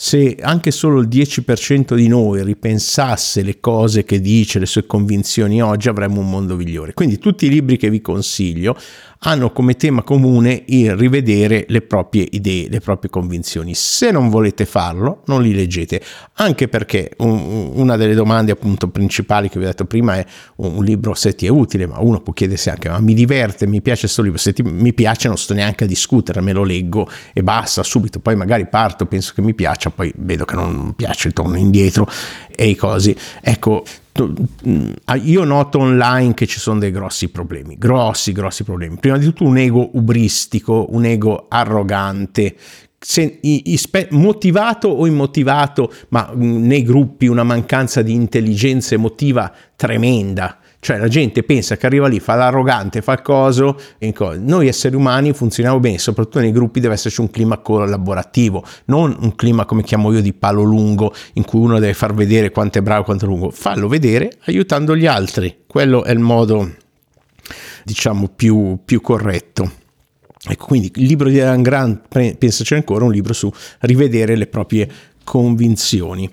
se 0.00 0.36
anche 0.40 0.70
solo 0.70 1.00
il 1.00 1.08
10% 1.08 1.96
di 1.96 2.06
noi 2.06 2.44
ripensasse 2.44 3.42
le 3.42 3.58
cose 3.58 4.04
che 4.04 4.20
dice, 4.20 4.60
le 4.60 4.66
sue 4.66 4.86
convinzioni 4.86 5.60
oggi, 5.60 5.88
avremmo 5.88 6.20
un 6.20 6.30
mondo 6.30 6.54
migliore. 6.54 6.94
Quindi 6.94 7.18
tutti 7.18 7.46
i 7.46 7.48
libri 7.48 7.76
che 7.76 7.90
vi 7.90 8.00
consiglio 8.00 8.76
hanno 9.20 9.50
come 9.50 9.74
tema 9.74 10.02
comune 10.02 10.62
il 10.66 10.94
rivedere 10.94 11.64
le 11.68 11.82
proprie 11.82 12.26
idee, 12.30 12.68
le 12.68 12.80
proprie 12.80 13.10
convinzioni. 13.10 13.74
Se 13.74 14.10
non 14.10 14.28
volete 14.28 14.64
farlo, 14.64 15.22
non 15.26 15.42
li 15.42 15.52
leggete, 15.52 16.00
anche 16.34 16.68
perché 16.68 17.10
un, 17.18 17.72
una 17.74 17.96
delle 17.96 18.14
domande 18.14 18.52
appunto 18.52 18.88
principali 18.88 19.48
che 19.48 19.58
vi 19.58 19.64
ho 19.64 19.68
detto 19.68 19.86
prima 19.86 20.16
è 20.16 20.24
un, 20.56 20.84
libro 20.84 21.14
se 21.14 21.34
ti 21.34 21.46
è 21.46 21.48
utile, 21.48 21.86
ma 21.86 21.98
uno 21.98 22.20
può 22.20 22.32
chiedersi 22.32 22.70
anche 22.70 22.88
ma 22.88 23.00
mi 23.00 23.14
diverte, 23.14 23.66
mi 23.66 23.82
piace 23.82 24.02
questo 24.02 24.22
libro, 24.22 24.38
se 24.38 24.52
ti, 24.52 24.62
mi 24.62 24.92
piace 24.92 25.26
non 25.26 25.36
sto 25.36 25.54
neanche 25.54 25.84
a 25.84 25.86
discutere, 25.86 26.40
me 26.40 26.52
lo 26.52 26.62
leggo 26.62 27.08
e 27.32 27.42
basta 27.42 27.82
subito, 27.82 28.20
poi 28.20 28.36
magari 28.36 28.68
parto, 28.68 29.06
penso 29.06 29.32
che 29.34 29.42
mi 29.42 29.54
piaccia, 29.54 29.87
poi 29.90 30.12
vedo 30.16 30.44
che 30.44 30.54
non 30.54 30.94
piace, 30.94 31.32
torno 31.32 31.56
indietro 31.56 32.08
e 32.48 32.68
i 32.68 32.76
cosi. 32.76 33.16
Ecco, 33.40 33.84
Mm, 34.66 34.90
io 35.22 35.44
noto 35.44 35.78
online 35.78 36.34
che 36.34 36.46
ci 36.46 36.58
sono 36.58 36.80
dei 36.80 36.90
grossi 36.90 37.28
problemi, 37.28 37.76
grossi, 37.78 38.32
grossi 38.32 38.64
problemi. 38.64 38.96
Prima 38.98 39.16
di 39.16 39.24
tutto 39.24 39.44
un 39.44 39.56
ego 39.56 39.90
ubristico, 39.92 40.86
un 40.90 41.04
ego 41.04 41.46
arrogante 41.48 42.56
se, 42.98 43.38
motivato 44.10 44.88
o 44.88 45.06
immotivato, 45.06 45.92
ma 46.08 46.32
mm, 46.34 46.66
nei 46.66 46.82
gruppi 46.82 47.26
una 47.26 47.44
mancanza 47.44 48.02
di 48.02 48.12
intelligenza 48.12 48.94
emotiva 48.94 49.52
tremenda. 49.76 50.58
Cioè 50.80 50.96
la 50.96 51.08
gente 51.08 51.42
pensa 51.42 51.76
che 51.76 51.86
arriva 51.86 52.06
lì, 52.06 52.20
fa 52.20 52.36
l'arrogante, 52.36 53.02
fa 53.02 53.12
il 53.12 53.22
coso, 53.22 53.76
noi 54.38 54.68
esseri 54.68 54.94
umani 54.94 55.32
funzioniamo 55.32 55.80
bene, 55.80 55.98
soprattutto 55.98 56.38
nei 56.38 56.52
gruppi 56.52 56.78
deve 56.78 56.94
esserci 56.94 57.20
un 57.20 57.30
clima 57.30 57.58
collaborativo, 57.58 58.64
non 58.84 59.16
un 59.18 59.34
clima 59.34 59.64
come 59.64 59.82
chiamo 59.82 60.12
io 60.12 60.22
di 60.22 60.32
palo 60.32 60.62
lungo 60.62 61.12
in 61.34 61.44
cui 61.44 61.60
uno 61.60 61.80
deve 61.80 61.94
far 61.94 62.14
vedere 62.14 62.50
quanto 62.50 62.78
è 62.78 62.82
bravo, 62.82 63.02
quanto 63.02 63.24
è 63.24 63.28
lungo, 63.28 63.50
fallo 63.50 63.88
vedere 63.88 64.38
aiutando 64.44 64.96
gli 64.96 65.06
altri, 65.06 65.64
quello 65.66 66.04
è 66.04 66.12
il 66.12 66.20
modo 66.20 66.70
diciamo 67.82 68.28
più, 68.28 68.78
più 68.84 69.00
corretto. 69.00 69.72
Ecco, 70.50 70.66
quindi 70.66 70.92
il 70.94 71.06
libro 71.06 71.28
di 71.28 71.40
Alan 71.40 71.62
Grant, 71.62 72.36
pensaci 72.36 72.74
ancora, 72.74 73.04
un 73.04 73.10
libro 73.10 73.32
su 73.32 73.52
rivedere 73.80 74.36
le 74.36 74.46
proprie 74.46 74.88
convinzioni. 75.24 76.30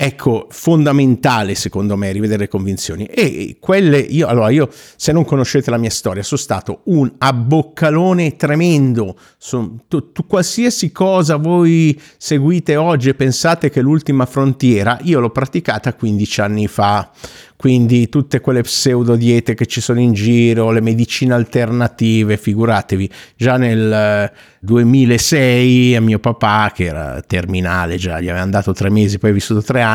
Ecco, 0.00 0.46
fondamentale 0.50 1.56
secondo 1.56 1.96
me 1.96 2.12
rivedere 2.12 2.42
le 2.42 2.48
convinzioni. 2.48 3.06
E 3.06 3.56
quelle, 3.58 3.98
io, 3.98 4.28
allora 4.28 4.48
io, 4.48 4.70
se 4.94 5.10
non 5.10 5.24
conoscete 5.24 5.72
la 5.72 5.76
mia 5.76 5.90
storia, 5.90 6.22
sono 6.22 6.38
stato 6.40 6.82
un 6.84 7.14
abboccalone 7.18 8.36
tremendo. 8.36 9.18
Su, 9.38 9.80
tu, 9.88 10.12
tu, 10.12 10.24
qualsiasi 10.24 10.92
cosa 10.92 11.34
voi 11.34 12.00
seguite 12.16 12.76
oggi 12.76 13.08
e 13.08 13.14
pensate 13.14 13.70
che 13.70 13.80
l'ultima 13.80 14.24
frontiera, 14.24 15.00
io 15.02 15.18
l'ho 15.18 15.30
praticata 15.30 15.92
15 15.92 16.40
anni 16.42 16.68
fa 16.68 17.10
quindi 17.58 18.08
tutte 18.08 18.40
quelle 18.40 18.62
pseudo 18.62 19.16
diete 19.16 19.54
che 19.54 19.66
ci 19.66 19.80
sono 19.80 19.98
in 19.98 20.12
giro, 20.12 20.70
le 20.70 20.80
medicine 20.80 21.34
alternative, 21.34 22.36
figuratevi, 22.36 23.10
già 23.34 23.56
nel 23.56 24.30
2006 24.60 25.96
a 25.96 26.00
mio 26.00 26.20
papà 26.20 26.70
che 26.72 26.84
era 26.84 27.20
terminale 27.26 27.96
già, 27.96 28.20
gli 28.20 28.28
avevano 28.28 28.52
dato 28.52 28.72
tre 28.72 28.90
mesi, 28.90 29.18
poi 29.18 29.30
ha 29.30 29.32
vissuto 29.32 29.60
tre 29.60 29.82
anni, 29.82 29.87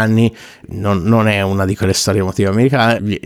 non, 0.68 1.04
non 1.04 1.28
è 1.28 1.42
una 1.42 1.66
di 1.66 1.76
quelle 1.76 1.94
storie 1.94 2.22
emotive 2.22 2.50
americane, 2.50 3.20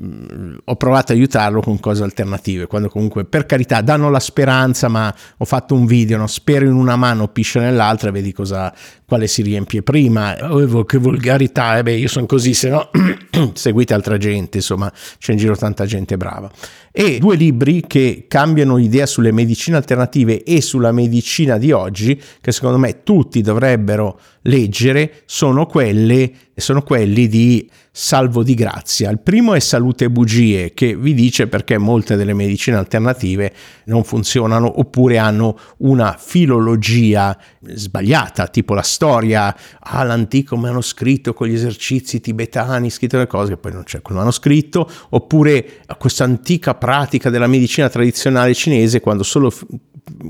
Mm, 0.00 0.56
ho 0.64 0.76
provato 0.76 1.12
a 1.12 1.14
aiutarlo 1.14 1.60
con 1.60 1.78
cose 1.78 2.02
alternative, 2.02 2.66
quando 2.66 2.88
comunque 2.88 3.26
per 3.26 3.44
carità 3.44 3.82
danno 3.82 4.08
la 4.08 4.20
speranza, 4.20 4.88
ma 4.88 5.14
ho 5.36 5.44
fatto 5.44 5.74
un 5.74 5.84
video, 5.84 6.16
no? 6.16 6.26
spero 6.26 6.64
in 6.64 6.72
una 6.72 6.96
mano, 6.96 7.28
piscia 7.28 7.60
nell'altra 7.60 8.08
e 8.08 8.12
vedi 8.12 8.32
cosa, 8.32 8.72
quale 9.04 9.26
si 9.26 9.42
riempie 9.42 9.82
prima. 9.82 10.34
Oh, 10.50 10.84
che 10.84 10.96
volgarità, 10.96 11.76
eh 11.76 11.82
beh 11.82 11.92
io 11.92 12.08
sono 12.08 12.24
così, 12.24 12.54
se 12.54 12.70
no 12.70 12.88
seguite 13.52 13.92
altra 13.92 14.16
gente, 14.16 14.56
insomma 14.58 14.90
c'è 15.18 15.32
in 15.32 15.38
giro 15.38 15.56
tanta 15.56 15.84
gente 15.84 16.16
brava. 16.16 16.50
E 16.90 17.18
due 17.18 17.36
libri 17.36 17.84
che 17.86 18.24
cambiano 18.28 18.78
idea 18.78 19.04
sulle 19.04 19.30
medicine 19.30 19.76
alternative 19.76 20.42
e 20.42 20.62
sulla 20.62 20.92
medicina 20.92 21.58
di 21.58 21.70
oggi, 21.70 22.18
che 22.40 22.50
secondo 22.50 22.78
me 22.78 23.02
tutti 23.02 23.42
dovrebbero 23.42 24.18
leggere, 24.42 25.22
sono, 25.26 25.66
quelle, 25.66 26.32
sono 26.56 26.82
quelli 26.82 27.28
di 27.28 27.70
Salvo 27.94 28.42
di 28.42 28.54
Grazia. 28.54 29.10
Il 29.10 29.20
primo 29.20 29.52
è 29.52 29.58
Salute 29.58 30.06
e 30.06 30.10
Bugie, 30.10 30.72
che 30.72 30.96
vi 30.96 31.12
dice 31.12 31.46
perché 31.46 31.76
molte 31.76 32.16
delle 32.16 32.32
medicine 32.32 32.78
alternative 32.78 33.52
non 33.84 34.02
funzionano 34.02 34.78
oppure 34.78 35.18
hanno 35.18 35.58
una 35.78 36.16
filologia 36.18 37.36
sbagliata, 37.60 38.46
tipo 38.46 38.72
la 38.72 38.80
storia, 38.80 39.54
ah, 39.78 40.04
l'antico 40.04 40.56
manoscritto 40.56 41.34
con 41.34 41.48
gli 41.48 41.52
esercizi 41.52 42.22
tibetani, 42.22 42.88
scritto 42.88 43.18
le 43.18 43.26
cose, 43.26 43.50
che 43.50 43.56
poi 43.58 43.72
non 43.72 43.82
c'è 43.82 44.00
quel 44.00 44.16
manoscritto, 44.16 44.90
oppure 45.10 45.82
questa 45.98 46.24
antica 46.24 46.74
pratica 46.74 47.28
della 47.28 47.46
medicina 47.46 47.90
tradizionale 47.90 48.54
cinese 48.54 49.00
quando 49.00 49.22
solo 49.22 49.52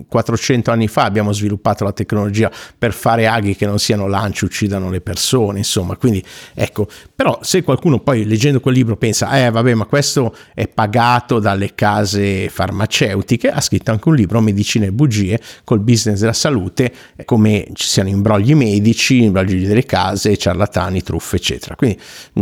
400 0.08 0.70
anni 0.70 0.88
fa 0.88 1.04
abbiamo 1.04 1.32
sviluppato 1.32 1.84
la 1.84 1.92
tecnologia 1.92 2.50
per 2.76 2.92
fare 2.92 3.26
aghi 3.26 3.56
che 3.56 3.66
non 3.66 3.78
siano 3.78 4.06
lanci, 4.06 4.44
uccidano 4.44 4.90
le 4.90 5.00
persone, 5.00 5.58
insomma, 5.58 5.96
quindi 5.96 6.25
ecco, 6.54 6.88
però 7.14 7.38
se 7.42 7.62
qualcuno 7.62 8.00
poi 8.00 8.25
leggendo 8.25 8.61
quel 8.61 8.75
libro 8.75 8.96
pensa, 8.96 9.44
eh 9.44 9.50
vabbè, 9.50 9.75
ma 9.75 9.84
questo 9.84 10.34
è 10.54 10.68
pagato 10.68 11.38
dalle 11.38 11.75
case 11.75 12.49
farmaceutiche, 12.49 13.50
ha 13.50 13.61
scritto 13.61 13.90
anche 13.90 14.08
un 14.08 14.14
libro, 14.14 14.40
Medicine 14.40 14.87
e 14.87 14.92
bugie, 14.92 15.40
col 15.64 15.80
business 15.80 16.20
della 16.20 16.32
salute, 16.32 16.92
come 17.25 17.66
ci 17.75 17.87
siano 17.87 18.08
imbrogli 18.08 18.54
medici, 18.54 19.22
imbrogli 19.22 19.66
delle 19.66 19.84
case, 19.84 20.37
ciarlatani, 20.37 21.02
truffe, 21.02 21.37
eccetera. 21.37 21.76
Quindi 21.76 21.99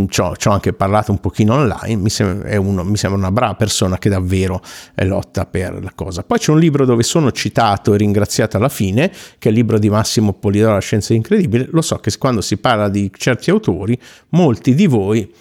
ci 0.09 0.21
ho, 0.21 0.35
anche 0.45 0.73
parlato 0.73 1.11
un 1.11 1.19
pochino 1.19 1.55
online, 1.55 1.97
mi 1.97 2.11
sembra, 2.11 2.59
uno, 2.61 2.85
mi 2.85 2.97
sembra 2.97 3.19
una 3.19 3.33
brava 3.33 3.55
persona 3.55 3.99
che 3.99 4.09
davvero 4.09 4.63
lotta 4.97 5.47
per 5.47 5.83
la 5.83 5.93
cosa. 5.95 6.23
Poi 6.23 6.39
c'è 6.39 6.51
un 6.53 6.59
libro 6.59 6.85
dove 6.85 7.03
sono 7.03 7.33
citato 7.41 7.95
e 7.95 7.97
ringraziato 7.97 8.59
alla 8.59 8.69
fine, 8.69 9.11
che 9.39 9.49
è 9.49 9.51
il 9.51 9.57
libro 9.57 9.79
di 9.79 9.89
Massimo 9.89 10.35
Polidoro, 10.35 10.75
La 10.75 10.81
scienza 10.81 11.15
incredibile, 11.15 11.69
lo 11.71 11.81
so 11.81 11.97
che 11.97 12.13
quando 12.19 12.43
si 12.43 12.59
parla 12.59 12.91
di 12.91 13.11
certi 13.17 13.51
autori, 13.51 13.99
molti 14.31 14.75
di 14.75 14.87
voi 14.87 15.33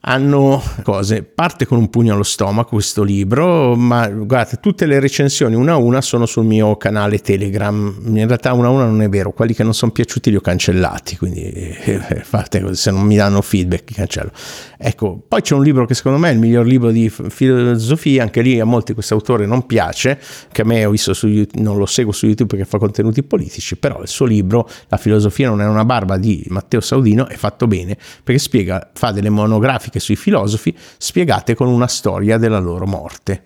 hanno 0.00 0.62
cose, 0.84 1.24
parte 1.24 1.66
con 1.66 1.76
un 1.76 1.90
pugno 1.90 2.14
allo 2.14 2.22
stomaco 2.22 2.70
questo 2.70 3.02
libro, 3.02 3.74
ma 3.74 4.08
guardate, 4.08 4.58
tutte 4.60 4.86
le 4.86 5.00
recensioni 5.00 5.56
una 5.56 5.72
a 5.72 5.76
una 5.76 6.00
sono 6.00 6.24
sul 6.24 6.44
mio 6.44 6.76
canale 6.76 7.18
Telegram, 7.18 7.94
in 8.04 8.26
realtà 8.26 8.52
una 8.52 8.68
a 8.68 8.70
una 8.70 8.84
non 8.84 9.02
è 9.02 9.08
vero, 9.08 9.32
quelli 9.32 9.54
che 9.54 9.64
non 9.64 9.74
sono 9.74 9.90
piaciuti 9.90 10.30
li 10.30 10.36
ho 10.36 10.40
cancellati, 10.40 11.16
quindi 11.16 11.42
eh, 11.42 11.98
fate 12.22 12.60
così, 12.60 12.76
se 12.76 12.90
non 12.92 13.02
mi 13.02 13.16
danno 13.16 13.42
feedback 13.42 13.92
cancello. 13.92 14.30
Ecco, 14.78 15.20
poi 15.26 15.42
c'è 15.42 15.54
un 15.54 15.64
libro 15.64 15.84
che 15.84 15.94
secondo 15.94 16.18
me 16.18 16.30
è 16.30 16.32
il 16.32 16.38
miglior 16.38 16.64
libro 16.64 16.92
di 16.92 17.10
filosofia, 17.10 18.22
anche 18.22 18.40
lì 18.40 18.60
a 18.60 18.64
molti 18.64 18.94
questo 18.94 19.14
autore 19.14 19.46
non 19.46 19.66
piace, 19.66 20.20
che 20.52 20.62
a 20.62 20.64
me 20.64 20.84
ho 20.84 20.90
visto 20.90 21.12
su 21.12 21.26
YouTube, 21.26 21.60
non 21.60 21.76
lo 21.76 21.86
seguo 21.86 22.12
su 22.12 22.26
YouTube 22.26 22.54
perché 22.54 22.70
fa 22.70 22.78
contenuti 22.78 23.24
politici, 23.24 23.76
però 23.76 24.00
il 24.00 24.08
suo 24.08 24.26
libro, 24.26 24.68
La 24.88 24.96
filosofia 24.96 25.48
non 25.48 25.60
è 25.60 25.66
una 25.66 25.84
barba 25.84 26.16
di 26.16 26.44
Matteo 26.50 26.80
Saudino, 26.80 27.26
è 27.26 27.34
fatto 27.34 27.66
bene 27.66 27.96
perché 28.22 28.40
spiega, 28.40 28.90
fa 28.94 29.10
delle 29.10 29.28
monografiche 29.28 29.87
sui 29.96 30.16
filosofi 30.16 30.76
spiegate 30.98 31.54
con 31.54 31.68
una 31.68 31.88
storia 31.88 32.36
della 32.36 32.58
loro 32.58 32.86
morte 32.86 33.44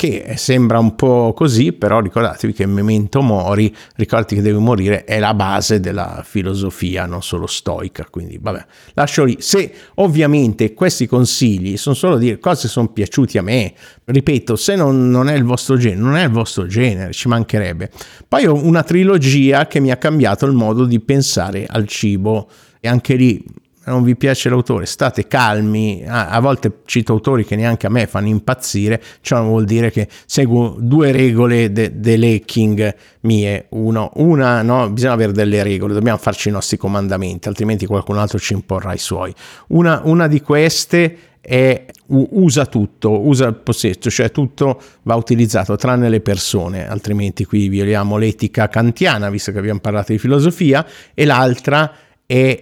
che 0.00 0.36
sembra 0.38 0.78
un 0.78 0.94
po' 0.94 1.34
così, 1.36 1.74
però 1.74 2.00
ricordatevi 2.00 2.54
che 2.54 2.64
Memento 2.64 3.20
Mori, 3.20 3.70
ricordati 3.96 4.34
che 4.34 4.40
devi 4.40 4.58
morire, 4.58 5.04
è 5.04 5.18
la 5.18 5.34
base 5.34 5.78
della 5.78 6.22
filosofia, 6.24 7.04
non 7.04 7.22
solo 7.22 7.46
stoica, 7.46 8.06
quindi 8.08 8.38
vabbè, 8.40 8.64
lascio 8.94 9.24
lì. 9.24 9.36
Se 9.40 9.70
ovviamente 9.96 10.72
questi 10.72 11.06
consigli 11.06 11.76
sono 11.76 11.94
solo 11.94 12.16
dire 12.16 12.38
cose 12.38 12.66
sono 12.66 12.88
piaciuti 12.88 13.36
a 13.36 13.42
me, 13.42 13.74
ripeto, 14.06 14.56
se 14.56 14.74
non, 14.74 15.10
non 15.10 15.28
è 15.28 15.34
il 15.34 15.44
vostro 15.44 15.76
genere, 15.76 16.00
non 16.00 16.16
è 16.16 16.24
il 16.24 16.30
vostro 16.30 16.64
genere, 16.64 17.12
ci 17.12 17.28
mancherebbe. 17.28 17.90
Poi 18.26 18.46
ho 18.46 18.54
una 18.54 18.82
trilogia 18.82 19.66
che 19.66 19.80
mi 19.80 19.90
ha 19.90 19.98
cambiato 19.98 20.46
il 20.46 20.52
modo 20.52 20.86
di 20.86 20.98
pensare 21.00 21.66
al 21.68 21.86
cibo 21.86 22.48
e 22.80 22.88
anche 22.88 23.16
lì 23.16 23.44
non 23.90 24.02
vi 24.02 24.16
piace 24.16 24.48
l'autore, 24.48 24.86
state 24.86 25.26
calmi, 25.26 26.02
a, 26.06 26.28
a, 26.28 26.40
volte 26.40 26.78
cito 26.86 27.12
autori 27.12 27.44
che 27.44 27.56
neanche 27.56 27.86
a 27.86 27.90
me 27.90 28.06
fanno 28.06 28.28
impazzire, 28.28 29.02
ciò 29.20 29.42
vuol 29.42 29.64
dire 29.64 29.90
che 29.90 30.08
seguo 30.26 30.76
due 30.78 31.12
regole 31.12 31.70
dell'hacking 31.72 32.76
de 32.76 32.96
mie, 33.22 33.66
Uno, 33.70 34.10
una, 34.14 34.62
no, 34.62 34.88
bisogna 34.90 35.12
avere 35.12 35.32
delle 35.32 35.62
regole, 35.62 35.92
dobbiamo 35.92 36.18
farci 36.18 36.48
i 36.48 36.52
nostri 36.52 36.76
comandamenti, 36.76 37.48
altrimenti 37.48 37.86
qualcun 37.86 38.18
altro 38.18 38.38
ci 38.38 38.54
imporrà 38.54 38.94
i 38.94 38.98
suoi. 38.98 39.34
Una, 39.68 40.00
una 40.04 40.26
di 40.26 40.40
queste 40.40 41.18
è 41.40 41.86
usa 42.08 42.66
tutto, 42.66 43.26
usa 43.26 43.46
il 43.46 43.54
possesso, 43.54 44.10
cioè 44.10 44.30
tutto 44.30 44.80
va 45.02 45.14
utilizzato 45.14 45.76
tranne 45.76 46.08
le 46.08 46.20
persone, 46.20 46.88
altrimenti 46.88 47.44
qui 47.44 47.68
violiamo 47.68 48.16
l'etica 48.16 48.68
kantiana, 48.68 49.30
visto 49.30 49.52
che 49.52 49.58
abbiamo 49.58 49.80
parlato 49.80 50.12
di 50.12 50.18
filosofia, 50.18 50.86
e 51.14 51.24
l'altra 51.24 51.92
è 52.26 52.60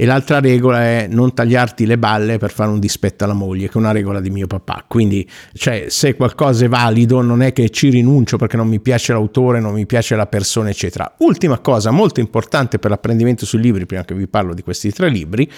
e 0.00 0.06
l'altra 0.06 0.38
regola 0.38 0.80
è 0.80 1.08
non 1.10 1.34
tagliarti 1.34 1.84
le 1.84 1.98
balle 1.98 2.38
per 2.38 2.52
fare 2.52 2.70
un 2.70 2.78
dispetto 2.78 3.24
alla 3.24 3.32
moglie, 3.32 3.66
che 3.66 3.72
è 3.72 3.78
una 3.78 3.90
regola 3.90 4.20
di 4.20 4.30
mio 4.30 4.46
papà. 4.46 4.84
Quindi, 4.86 5.28
cioè, 5.54 5.86
se 5.88 6.14
qualcosa 6.14 6.66
è 6.66 6.68
valido, 6.68 7.20
non 7.20 7.42
è 7.42 7.52
che 7.52 7.68
ci 7.70 7.88
rinuncio 7.88 8.36
perché 8.36 8.56
non 8.56 8.68
mi 8.68 8.78
piace 8.78 9.12
l'autore, 9.12 9.58
non 9.58 9.74
mi 9.74 9.86
piace 9.86 10.14
la 10.14 10.28
persona, 10.28 10.68
eccetera. 10.68 11.16
Ultima 11.18 11.58
cosa 11.58 11.90
molto 11.90 12.20
importante 12.20 12.78
per 12.78 12.92
l'apprendimento 12.92 13.44
sui 13.44 13.60
libri, 13.60 13.86
prima 13.86 14.04
che 14.04 14.14
vi 14.14 14.28
parlo 14.28 14.54
di 14.54 14.62
questi 14.62 14.92
tre 14.92 15.08
libri, 15.08 15.50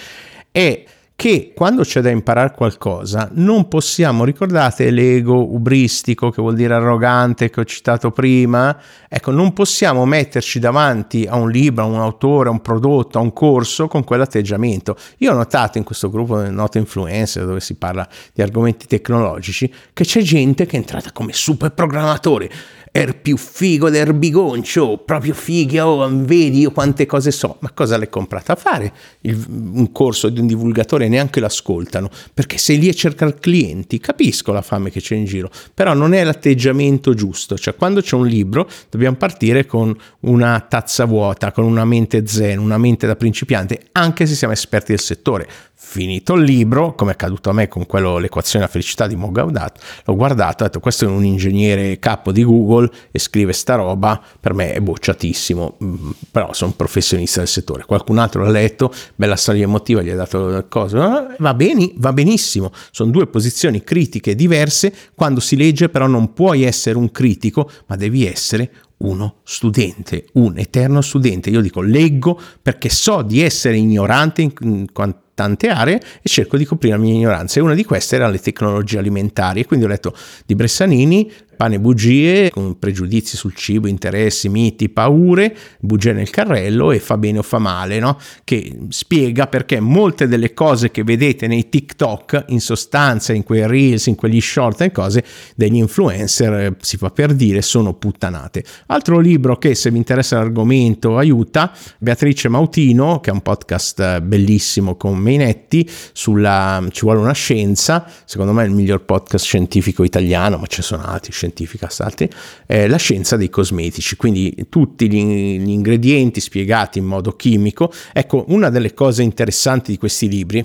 è 0.50 0.85
che 1.20 1.52
quando 1.54 1.82
c'è 1.82 2.00
da 2.00 2.08
imparare 2.08 2.52
qualcosa 2.52 3.28
non 3.34 3.68
possiamo, 3.68 4.24
ricordate 4.24 4.90
l'ego 4.90 5.52
ubristico 5.52 6.30
che 6.30 6.40
vuol 6.40 6.54
dire 6.54 6.72
arrogante 6.72 7.50
che 7.50 7.60
ho 7.60 7.64
citato 7.64 8.10
prima, 8.10 8.74
ecco 9.06 9.30
non 9.30 9.52
possiamo 9.52 10.06
metterci 10.06 10.58
davanti 10.58 11.26
a 11.28 11.36
un 11.36 11.50
libro, 11.50 11.82
a 11.82 11.86
un 11.88 11.96
autore, 12.00 12.48
a 12.48 12.52
un 12.52 12.62
prodotto, 12.62 13.18
a 13.18 13.20
un 13.20 13.34
corso 13.34 13.86
con 13.86 14.02
quell'atteggiamento. 14.02 14.96
Io 15.18 15.32
ho 15.32 15.34
notato 15.34 15.76
in 15.76 15.84
questo 15.84 16.08
gruppo 16.08 16.38
del 16.38 16.54
Note 16.54 16.78
Influencer 16.78 17.44
dove 17.44 17.60
si 17.60 17.74
parla 17.74 18.08
di 18.32 18.40
argomenti 18.40 18.86
tecnologici 18.86 19.70
che 19.92 20.04
c'è 20.04 20.22
gente 20.22 20.64
che 20.64 20.76
è 20.76 20.78
entrata 20.78 21.12
come 21.12 21.34
super 21.34 21.70
programmatori 21.72 22.48
er 22.92 23.20
più 23.20 23.37
figo 23.37 23.88
del 23.88 24.14
bigoncio, 24.14 24.99
proprio 24.99 25.32
fighi, 25.32 25.78
oh, 25.78 26.09
vedi 26.11 26.61
io 26.61 26.73
quante 26.73 27.06
cose 27.06 27.30
so. 27.30 27.56
Ma 27.61 27.70
cosa 27.70 27.97
l'hai 27.97 28.09
comprata 28.09 28.52
a 28.52 28.56
fare? 28.56 28.92
Il, 29.23 29.44
un 29.49 29.92
corso 29.92 30.28
di 30.28 30.40
un 30.40 30.47
divulgatore 30.47 31.09
neanche 31.09 31.40
l'ascoltano, 31.40 32.11
perché 32.35 32.59
sei 32.59 32.78
lì 32.78 32.88
a 32.88 32.92
cercare 32.92 33.35
clienti, 33.38 33.99
capisco 34.00 34.52
la 34.52 34.62
fame 34.62 34.90
che 34.90 35.00
c'è 35.00 35.14
in 35.14 35.25
giro, 35.25 35.50
però 35.73 35.94
non 35.94 36.14
è 36.14 36.25
l'atteggiamento 36.25 37.14
giusto, 37.14 37.56
cioè 37.56 37.76
quando 37.76 38.00
c'è 38.00 38.16
un 38.16 38.26
libro 38.26 38.68
dobbiamo 38.90 39.16
partire 39.16 39.66
con 39.66 39.97
una 40.20 40.59
tazza 40.68 41.04
vuota, 41.04 41.52
con 41.52 41.64
una 41.64 41.85
mente 41.85 42.26
zen, 42.26 42.59
una 42.59 42.78
mente 42.78 43.06
da 43.06 43.16
principiante, 43.16 43.80
anche 43.92 44.26
se 44.26 44.35
siamo 44.35 44.52
esperti 44.52 44.92
del 44.92 45.00
settore 45.00 45.49
finito 45.82 46.34
il 46.34 46.44
libro, 46.44 46.94
come 46.94 47.12
è 47.12 47.14
accaduto 47.14 47.49
a 47.49 47.54
me 47.54 47.66
con 47.66 47.87
quello 47.87 48.18
L'equazione 48.18 48.60
della 48.60 48.70
felicità 48.70 49.06
di 49.06 49.16
Mo 49.16 49.32
Gaudat, 49.32 49.80
l'ho 50.04 50.14
guardato, 50.14 50.62
ho 50.62 50.66
detto 50.66 50.78
questo 50.78 51.06
è 51.06 51.08
un 51.08 51.25
ingegnere 51.25 51.99
capo 51.99 52.32
di 52.32 52.44
Google 52.44 52.88
e 53.10 53.18
scrive 53.18 53.54
sta 53.54 53.76
roba, 53.76 54.22
per 54.38 54.52
me 54.52 54.75
è 54.75 54.80
bocciatissimo, 54.80 55.78
mm, 55.82 56.10
però 56.30 56.52
sono 56.52 56.70
un 56.70 56.76
professionista 56.76 57.38
del 57.38 57.49
settore. 57.49 57.84
Qualcun 57.87 58.18
altro 58.18 58.42
l'ha 58.44 58.50
letto, 58.50 58.92
bella 59.16 59.37
storia 59.37 59.64
emotiva, 59.64 60.02
gli 60.02 60.10
ha 60.10 60.16
dato 60.16 60.66
cosa, 60.68 61.34
va 61.38 61.54
bene, 61.54 61.90
va 61.96 62.12
benissimo. 62.12 62.70
Sono 62.90 63.10
due 63.10 63.26
posizioni 63.26 63.82
critiche 63.82 64.34
diverse, 64.34 64.94
quando 65.14 65.40
si 65.40 65.56
legge 65.56 65.88
però 65.88 66.06
non 66.06 66.34
puoi 66.34 66.62
essere 66.62 66.99
un 66.99 67.10
critico, 67.10 67.68
ma 67.87 67.96
devi 67.96 68.26
essere 68.26 68.70
uno 68.99 69.37
studente, 69.44 70.26
un 70.34 70.58
eterno 70.58 71.00
studente. 71.00 71.49
Io 71.49 71.62
dico 71.62 71.80
leggo 71.80 72.38
perché 72.62 72.90
so 72.90 73.22
di 73.22 73.40
essere 73.40 73.76
ignorante 73.78 74.42
in 74.42 74.92
quanto 74.92 75.28
tante 75.40 75.68
aree 75.68 75.99
e 76.20 76.28
cerco 76.28 76.59
di 76.59 76.66
coprire 76.66 76.97
la 76.97 77.00
mia 77.00 77.14
ignoranza 77.14 77.59
e 77.59 77.62
una 77.62 77.73
di 77.73 77.85
queste 77.85 78.16
era 78.16 78.28
le 78.28 78.38
tecnologie 78.38 78.99
alimentari 78.99 79.61
e 79.61 79.64
quindi 79.64 79.87
ho 79.87 79.88
letto 79.88 80.14
di 80.44 80.54
Bressanini 80.54 81.32
pane 81.61 81.75
e 81.75 81.78
bugie, 81.78 82.49
con 82.49 82.78
pregiudizi 82.78 83.37
sul 83.37 83.54
cibo, 83.54 83.87
interessi, 83.87 84.49
miti, 84.49 84.88
paure, 84.88 85.54
bugie 85.80 86.14
nel 86.14 86.30
carrello 86.30 86.90
e 86.90 87.00
fa 87.00 87.18
bene 87.18 87.37
o 87.37 87.42
fa 87.42 87.59
male, 87.59 87.99
no? 87.99 88.16
che 88.44 88.78
spiega 88.88 89.47
perché 89.47 89.78
molte 89.78 90.26
delle 90.26 90.54
cose 90.54 90.90
che 90.90 91.04
vedete 91.04 91.47
nei 91.47 91.68
TikTok, 91.68 92.44
in 92.49 92.62
sostanza 92.62 93.35
in 93.35 93.42
quei 93.42 93.66
reels, 93.66 94.06
in 94.06 94.14
quegli 94.14 94.40
short 94.40 94.80
e 94.80 94.90
cose 94.90 95.23
degli 95.54 95.76
influencer, 95.76 96.52
eh, 96.54 96.76
si 96.80 96.97
fa 96.97 97.11
per 97.11 97.35
dire, 97.35 97.61
sono 97.61 97.92
puttanate. 97.92 98.64
Altro 98.87 99.18
libro 99.18 99.59
che 99.59 99.75
se 99.75 99.90
vi 99.90 99.99
interessa 99.99 100.38
l'argomento 100.38 101.18
aiuta, 101.18 101.75
Beatrice 101.99 102.49
Mautino, 102.49 103.20
che 103.20 103.28
è 103.28 103.35
un 103.35 103.42
podcast 103.42 104.00
eh, 104.00 104.23
bellissimo 104.23 104.97
con 104.97 105.18
Mainetti, 105.30 105.88
sulla 106.12 106.84
ci 106.90 107.02
vuole 107.02 107.20
una 107.20 107.32
scienza, 107.32 108.04
secondo 108.25 108.52
me 108.52 108.64
è 108.64 108.66
il 108.66 108.72
miglior 108.72 109.04
podcast 109.04 109.44
scientifico 109.44 110.02
italiano, 110.02 110.56
ma 110.56 110.66
ce 110.66 110.78
ne 110.78 110.82
sono 110.84 111.04
altri 111.04 111.32
scientifica 111.32 111.88
stati, 111.88 112.28
è 112.66 112.87
la 112.88 112.96
scienza 112.96 113.37
dei 113.37 113.49
cosmetici, 113.49 114.16
quindi 114.16 114.66
tutti 114.68 115.08
gli, 115.08 115.60
gli 115.60 115.70
ingredienti 115.70 116.40
spiegati 116.40 116.99
in 116.99 117.04
modo 117.04 117.37
chimico. 117.37 117.92
Ecco, 118.12 118.44
una 118.49 118.70
delle 118.70 118.92
cose 118.92 119.22
interessanti 119.22 119.92
di 119.92 119.99
questi 119.99 120.28
libri 120.28 120.64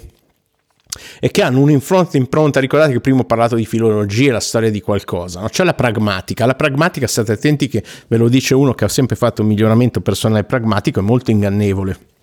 è 1.20 1.30
che 1.30 1.42
hanno 1.42 1.60
un'impronta 1.60 2.18
impronta, 2.18 2.60
ricordate 2.60 2.94
che 2.94 3.02
prima 3.02 3.20
ho 3.20 3.26
parlato 3.26 3.56
di 3.56 3.66
filologia 3.66 4.30
e 4.30 4.34
la 4.34 4.40
storia 4.40 4.72
di 4.72 4.82
qualcosa, 4.82 5.42
no? 5.42 5.50
c'è 5.50 5.64
la 5.64 5.74
pragmatica, 5.74 6.46
la 6.46 6.56
pragmatica 6.56 7.06
state 7.06 7.34
attenti 7.34 7.68
che 7.68 7.84
ve 8.08 8.18
lo 8.18 8.30
dice 8.30 8.54
uno 8.54 8.74
che 8.74 8.86
ha 8.86 8.90
sempre 8.90 9.16
fatto 9.16 9.42
un 9.42 9.50
miglioramento 9.50 10.00
personale 10.02 10.46
pragmatico, 10.46 11.00
è 11.00 11.04
molto 11.04 11.32
ingannevole 11.32 12.14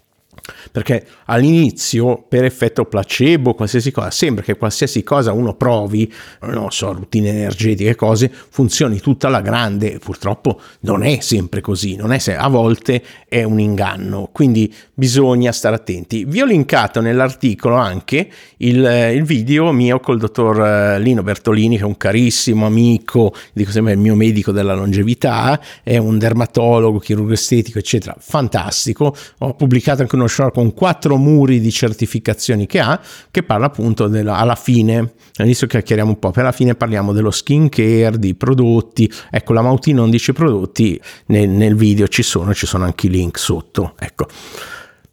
perché 0.70 1.06
all'inizio 1.26 2.24
per 2.26 2.44
effetto 2.44 2.84
placebo 2.86 3.54
qualsiasi 3.54 3.90
cosa 3.90 4.10
sembra 4.10 4.42
che 4.42 4.56
qualsiasi 4.56 5.02
cosa 5.02 5.32
uno 5.32 5.54
provi 5.54 6.10
non 6.40 6.70
so 6.70 6.92
routine 6.92 7.28
energetiche 7.28 7.94
cose 7.94 8.30
funzioni 8.50 9.00
tutta 9.00 9.26
alla 9.26 9.40
grande. 9.40 9.98
Purtroppo 9.98 10.60
non 10.80 11.02
è 11.02 11.20
sempre 11.20 11.60
così 11.60 11.96
non 11.96 12.12
è 12.12 12.18
se 12.18 12.36
a 12.36 12.48
volte 12.48 13.02
è 13.28 13.42
un 13.42 13.60
inganno. 13.60 14.30
Quindi 14.32 14.72
bisogna 14.94 15.52
stare 15.52 15.76
attenti. 15.76 16.24
Vi 16.24 16.40
ho 16.40 16.46
linkato 16.46 17.00
nell'articolo 17.00 17.76
anche 17.76 18.28
il, 18.58 19.12
il 19.14 19.22
video 19.24 19.72
mio 19.72 20.00
col 20.00 20.18
dottor 20.18 20.60
eh, 20.60 21.00
Lino 21.00 21.22
Bertolini 21.22 21.76
che 21.76 21.82
è 21.82 21.86
un 21.86 21.96
carissimo 21.96 22.66
amico 22.66 23.34
dico 23.52 23.70
sempre 23.70 23.92
il 23.92 23.98
mio 23.98 24.14
medico 24.14 24.52
della 24.52 24.74
longevità 24.74 25.60
è 25.82 25.96
un 25.96 26.18
dermatologo 26.18 26.98
chirurgo 26.98 27.32
estetico 27.32 27.78
eccetera. 27.78 28.16
Fantastico. 28.18 29.14
Ho 29.38 29.54
pubblicato 29.54 30.02
anche 30.02 30.16
uno 30.22 30.28
short 30.28 30.54
con 30.54 30.72
quattro 30.72 31.16
muri 31.16 31.60
di 31.60 31.70
certificazioni 31.70 32.66
che 32.66 32.80
ha, 32.80 33.00
che 33.30 33.42
parla 33.42 33.66
appunto 33.66 34.08
della, 34.08 34.36
alla 34.36 34.54
fine, 34.54 35.14
all'inizio 35.36 35.66
chiacchieriamo 35.66 36.10
un 36.10 36.18
po', 36.18 36.30
per 36.30 36.44
la 36.44 36.52
fine 36.52 36.74
parliamo 36.74 37.12
dello 37.12 37.30
skin 37.30 37.68
care, 37.68 38.18
di 38.18 38.34
prodotti, 38.34 39.10
ecco 39.30 39.52
la 39.52 39.62
Mauti 39.62 39.92
non 39.92 40.10
dice 40.10 40.32
prodotti, 40.32 41.00
nel, 41.26 41.48
nel 41.48 41.74
video 41.74 42.08
ci 42.08 42.22
sono, 42.22 42.54
ci 42.54 42.66
sono 42.66 42.84
anche 42.84 43.06
i 43.06 43.10
link 43.10 43.38
sotto, 43.38 43.94
ecco. 43.98 44.26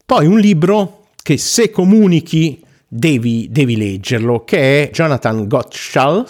Poi 0.06 0.26
un 0.26 0.40
libro 0.40 1.08
che 1.22 1.38
se 1.38 1.70
comunichi 1.70 2.64
devi, 2.88 3.48
devi 3.52 3.78
leggerlo, 3.78 4.44
che 4.44 4.84
è 4.84 4.90
Jonathan 4.92 5.48
Gottschall, 5.48 6.26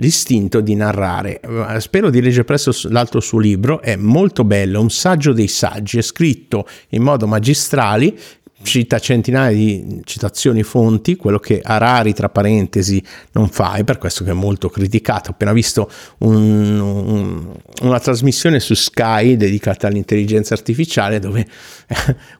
l'istinto 0.00 0.60
di 0.60 0.74
narrare. 0.74 1.40
Spero 1.78 2.10
di 2.10 2.20
leggere 2.20 2.44
presto 2.44 2.72
l'altro 2.88 3.20
suo 3.20 3.38
libro, 3.38 3.80
è 3.80 3.96
molto 3.96 4.44
bello, 4.44 4.80
un 4.80 4.90
saggio 4.90 5.32
dei 5.32 5.48
saggi, 5.48 5.98
è 5.98 6.02
scritto 6.02 6.66
in 6.90 7.02
modo 7.02 7.26
magistrale 7.26 8.14
cita 8.62 8.98
centinaia 8.98 9.54
di 9.54 10.00
citazioni 10.04 10.62
fonti, 10.62 11.16
quello 11.16 11.38
che 11.38 11.60
Harari 11.62 12.12
tra 12.12 12.28
parentesi 12.28 13.02
non 13.32 13.48
fa, 13.48 13.74
è 13.74 13.84
per 13.84 13.98
questo 13.98 14.24
che 14.24 14.30
è 14.30 14.34
molto 14.34 14.68
criticato. 14.68 15.30
Ho 15.30 15.32
appena 15.32 15.52
visto 15.52 15.90
un, 16.18 16.78
un, 16.80 17.52
una 17.82 18.00
trasmissione 18.00 18.60
su 18.60 18.74
Sky 18.74 19.36
dedicata 19.36 19.86
all'intelligenza 19.86 20.54
artificiale 20.54 21.18
dove 21.18 21.46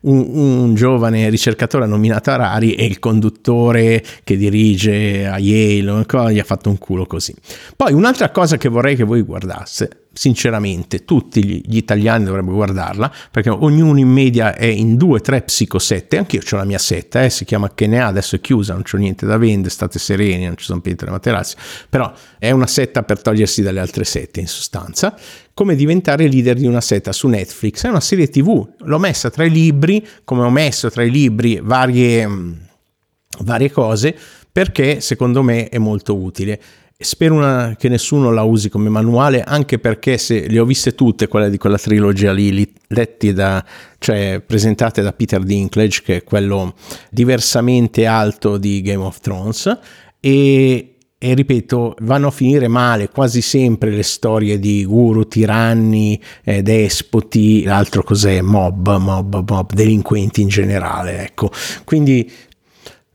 un, 0.02 0.18
un, 0.32 0.74
giovane 0.74 1.28
ricercatore 1.30 1.84
ha 1.84 1.88
nominato 1.88 2.30
Harari 2.30 2.74
e 2.74 2.84
il 2.84 2.98
conduttore 2.98 4.04
che 4.24 4.36
dirige 4.36 5.26
a 5.26 5.38
Yale 5.38 6.32
gli 6.32 6.38
ha 6.38 6.44
fatto 6.44 6.68
un 6.68 6.78
culo 6.78 7.06
così. 7.06 7.34
Poi 7.76 7.92
un'altra 7.92 8.30
cosa 8.30 8.56
che 8.56 8.68
vorrei 8.68 8.96
che 8.96 9.04
voi 9.04 9.22
guardaste 9.22 10.07
sinceramente 10.18 11.04
tutti 11.04 11.44
gli, 11.44 11.76
italiani 11.76 12.24
dovrebbero 12.24 12.56
guardarla 12.56 13.12
perché 13.30 13.50
ognuno 13.50 14.00
in 14.00 14.08
media 14.08 14.56
è 14.56 14.64
in 14.64 14.96
due 14.96 15.18
o 15.18 15.20
tre 15.20 15.42
psicosette 15.42 16.18
anche 16.18 16.36
io 16.36 16.42
ho 16.50 16.56
la 16.56 16.64
mia 16.64 16.78
setta 16.78 17.22
eh, 17.22 17.30
si 17.30 17.44
chiama 17.44 17.72
Kenea 17.72 18.06
adesso 18.06 18.34
è 18.34 18.40
chiusa 18.40 18.72
non 18.72 18.82
c'è 18.82 18.98
niente 18.98 19.26
da 19.26 19.36
vendere 19.36 19.70
state 19.70 20.00
sereni 20.00 20.46
non 20.46 20.56
ci 20.56 20.64
sono 20.64 20.80
pietre 20.80 21.08
materassi 21.08 21.54
però 21.88 22.12
è 22.36 22.50
una 22.50 22.66
setta 22.66 23.04
per 23.04 23.22
togliersi 23.22 23.62
dalle 23.62 23.78
altre 23.78 24.04
sette 24.04 24.40
in 24.40 24.48
sostanza. 24.48 25.16
Come 25.54 25.76
diventare 25.76 26.28
leader 26.28 26.56
di 26.56 26.66
una 26.66 26.80
setta 26.80 27.12
su 27.12 27.28
Netflix? 27.28 27.84
È 27.84 27.88
una 27.88 28.00
serie 28.00 28.28
tv 28.28 28.74
l'ho 28.76 28.98
messa 28.98 29.30
tra 29.30 29.44
i 29.44 29.50
libri 29.50 30.04
come 30.24 30.42
ho 30.42 30.50
messo 30.50 30.90
tra 30.90 31.04
i 31.04 31.10
libri 31.10 31.60
varie, 31.62 32.28
varie 33.40 33.70
cose 33.70 34.16
perché 34.50 35.00
secondo 35.00 35.44
me 35.44 35.68
è 35.68 35.78
molto 35.78 36.16
utile 36.16 36.60
Spero 37.00 37.36
una, 37.36 37.76
che 37.78 37.88
nessuno 37.88 38.32
la 38.32 38.42
usi 38.42 38.68
come 38.68 38.88
manuale, 38.88 39.44
anche 39.44 39.78
perché 39.78 40.18
se 40.18 40.48
le 40.48 40.58
ho 40.58 40.64
viste 40.64 40.96
tutte, 40.96 41.28
quelle 41.28 41.48
di 41.48 41.56
quella 41.56 41.78
trilogia 41.78 42.32
lì, 42.32 42.52
li, 42.52 42.72
letti 42.88 43.32
da, 43.32 43.64
cioè 43.98 44.42
presentate 44.44 45.00
da 45.00 45.12
Peter 45.12 45.40
Dinklage, 45.40 46.02
che 46.02 46.16
è 46.16 46.24
quello 46.24 46.74
diversamente 47.08 48.04
alto 48.04 48.56
di 48.56 48.82
Game 48.82 49.04
of 49.04 49.20
Thrones, 49.20 49.78
e, 50.18 50.96
e 51.16 51.34
ripeto, 51.34 51.94
vanno 52.00 52.26
a 52.26 52.32
finire 52.32 52.66
male 52.66 53.10
quasi 53.10 53.42
sempre 53.42 53.90
le 53.90 54.02
storie 54.02 54.58
di 54.58 54.84
guru, 54.84 55.28
tiranni, 55.28 56.20
eh, 56.42 56.62
despoti, 56.62 57.62
l'altro 57.62 58.02
cos'è, 58.02 58.40
mob, 58.40 58.96
mob, 58.98 59.48
mob, 59.48 59.72
delinquenti 59.72 60.40
in 60.40 60.48
generale, 60.48 61.22
ecco. 61.22 61.52
Quindi 61.84 62.28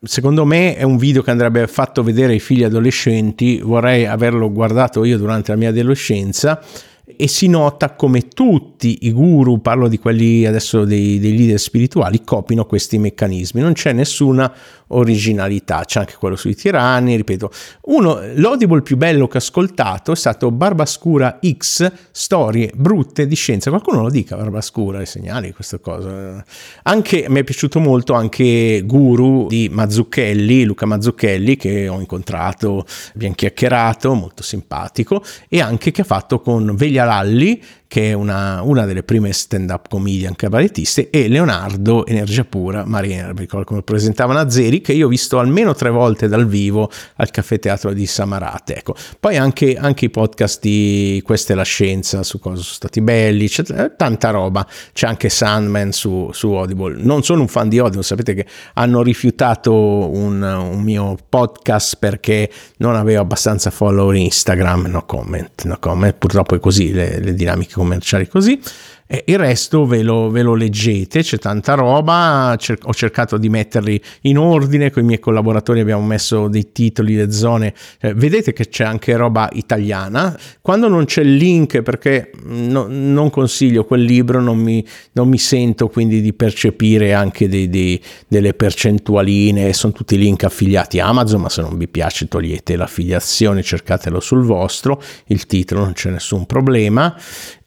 secondo 0.04 0.46
me 0.46 0.76
è 0.76 0.84
un 0.84 0.98
video 0.98 1.22
che 1.22 1.32
andrebbe 1.32 1.66
fatto 1.68 2.04
vedere 2.04 2.34
ai 2.34 2.40
figli 2.40 2.64
adolescenti, 2.64 3.60
vorrei 3.60 4.06
averlo 4.06 4.52
guardato 4.52 5.04
io 5.06 5.18
durante 5.18 5.52
la 5.52 5.58
mia 5.58 5.70
adolescenza 5.70 6.62
e 7.06 7.28
si 7.28 7.48
nota 7.48 7.96
come 7.96 8.28
tutti 8.28 9.00
i 9.02 9.12
guru, 9.12 9.62
parlo 9.62 9.88
di 9.88 9.98
quelli 9.98 10.46
adesso 10.46 10.86
dei, 10.86 11.20
dei 11.20 11.36
leader 11.38 11.60
spirituali, 11.60 12.24
copino 12.24 12.66
questi 12.66 12.98
meccanismi, 12.98 13.62
non 13.62 13.74
c'è 13.74 13.94
nessuna 13.94 14.52
originalità, 14.96 15.84
c'è 15.86 16.00
anche 16.00 16.16
quello 16.18 16.36
sui 16.36 16.56
tiranni, 16.56 17.16
ripeto. 17.16 17.52
Uno, 17.84 18.20
l'audible 18.36 18.82
più 18.82 18.98
bello 18.98 19.28
che 19.28 19.38
ho 19.38 19.40
ascoltato 19.40 20.12
è 20.12 20.16
stato 20.16 20.52
Barbascura 20.52 21.40
X, 21.46 21.92
storie 22.12 22.72
brutte 22.76 23.28
di 23.28 23.36
scienza. 23.36 23.70
Qualcuno 23.70 24.02
lo 24.02 24.10
dica, 24.10 24.36
Barbascura, 24.36 25.02
i 25.02 25.06
segnali, 25.06 25.52
questa 25.54 25.80
cosa. 25.80 26.44
Anche, 26.84 27.26
mi 27.30 27.40
è 27.40 27.44
piaciuto 27.44 27.80
molto 27.80 28.14
anche 28.14 28.84
Guru 28.86 29.48
di 29.48 29.70
Mazzucchelli, 29.72 30.64
Luca 30.64 30.86
Mazzucchelli, 30.86 31.56
che 31.56 31.88
ho 31.88 32.00
incontrato, 32.00 32.86
abbiamo 33.14 33.36
chiacchierato, 33.36 34.14
molto 34.14 34.44
simpatico, 34.44 35.24
e 35.48 35.62
anche 35.62 35.92
che 35.92 36.02
ha 36.02 36.06
fatto 36.06 36.40
con 36.40 36.76
Veglia 36.76 37.06
Lalli, 37.06 37.62
che 37.94 38.10
è 38.10 38.14
una, 38.14 38.64
una 38.64 38.86
delle 38.86 39.04
prime 39.04 39.32
stand-up 39.32 39.88
comedian 39.88 40.36
cabarettiste, 40.36 41.12
e 41.12 41.28
Leonardo, 41.28 42.08
Energia 42.08 42.44
Pura, 42.44 42.86
Maria, 42.88 43.32
ricordo 43.36 43.66
come 43.66 43.84
presentavano 43.84 44.40
a 44.40 44.50
Zeri, 44.50 44.82
che 44.82 44.94
io 44.94 45.06
ho 45.06 45.10
visto 45.10 45.38
almeno 45.38 45.76
tre 45.76 45.92
volte 45.92 46.28
dal 46.28 46.48
vivo 46.48 46.90
al 47.18 47.30
Caffè 47.30 47.60
Teatro 47.60 47.94
di 47.94 48.08
Samarate. 48.08 48.78
Ecco. 48.78 48.96
Poi 49.20 49.38
anche, 49.38 49.76
anche 49.76 50.06
i 50.06 50.10
podcast 50.10 50.60
di 50.60 51.22
Questa 51.24 51.54
è 51.54 51.56
la 51.56 51.62
scienza, 51.62 52.24
su 52.24 52.40
cosa 52.40 52.64
sono 52.64 52.74
stati 52.74 53.00
belli, 53.00 53.48
c'è 53.48 53.94
tanta 53.96 54.32
roba. 54.32 54.66
C'è 54.92 55.06
anche 55.06 55.30
Sandman 55.30 55.92
su, 55.92 56.32
su 56.34 56.52
Audible. 56.52 56.96
Non 56.98 57.22
sono 57.22 57.42
un 57.42 57.48
fan 57.48 57.70
di 57.70 57.78
Audible, 57.78 58.02
sapete 58.02 58.34
che 58.34 58.48
hanno 58.74 59.04
rifiutato 59.04 59.72
un, 59.72 60.42
un 60.42 60.82
mio 60.82 61.16
podcast 61.30 61.98
perché 62.00 62.50
non 62.78 62.96
avevo 62.96 63.22
abbastanza 63.22 63.70
follower 63.70 64.16
in 64.16 64.24
Instagram, 64.24 64.88
no 64.88 65.06
comment, 65.06 65.64
no 65.66 65.78
comment. 65.80 66.16
purtroppo 66.16 66.56
è 66.56 66.60
così, 66.60 66.92
le, 66.92 67.20
le 67.20 67.36
dinamiche 67.36 67.82
commerciali 67.84 68.28
così. 68.28 68.60
E 69.06 69.24
il 69.28 69.38
resto 69.38 69.86
ve 69.86 70.02
lo, 70.02 70.30
ve 70.30 70.42
lo 70.42 70.56
leggete, 70.56 71.22
c'è 71.22 71.38
tanta 71.38 71.74
roba, 71.74 72.56
cer- 72.58 72.86
ho 72.86 72.94
cercato 72.94 73.38
di 73.38 73.50
metterli 73.50 74.02
in 74.22 74.38
ordine, 74.38 74.92
con 74.92 75.04
i 75.04 75.06
miei 75.06 75.20
collaboratori 75.20 75.82
abbiamo 75.82 76.06
messo 76.06 76.48
dei 76.48 76.72
titoli, 76.72 77.16
le 77.16 77.32
zone, 77.32 77.74
eh, 78.00 78.14
vedete 78.14 78.54
che 78.54 78.70
c'è 78.70 78.86
anche 78.86 79.16
roba 79.18 79.50
italiana, 79.54 80.38
quando 80.62 80.88
non 80.88 81.04
c'è 81.06 81.22
il 81.22 81.36
link 81.36 81.82
perché 81.82 82.32
no, 82.46 82.86
non 82.88 83.30
consiglio 83.30 83.84
quel 83.84 84.04
libro, 84.04 84.40
non 84.40 84.58
mi, 84.58 84.86
non 85.12 85.28
mi, 85.28 85.38
sento 85.38 85.90
quindi 85.90 86.22
di 86.22 86.34
percepire 86.34 87.14
anche 87.14 87.50
dei, 87.50 87.70
dei, 87.70 88.02
delle 88.28 88.54
percentualine, 88.54 89.74
sono 89.74 89.92
tutti 89.92 90.18
link 90.18 90.46
affiliati 90.46 91.00
Amazon, 91.00 91.42
ma 91.42 91.50
se 91.50 91.62
non 91.62 91.78
vi 91.78 91.90
piace 91.90 92.30
togliete 92.30 92.78
l'affiliazione, 92.78 93.62
cercatelo 93.62 94.22
sul 94.22 94.44
vostro, 94.44 95.02
il 95.28 95.46
titolo 95.46 95.82
non 95.82 95.94
c'è 95.94 96.10
nessun 96.10 96.46
problema. 96.46 97.16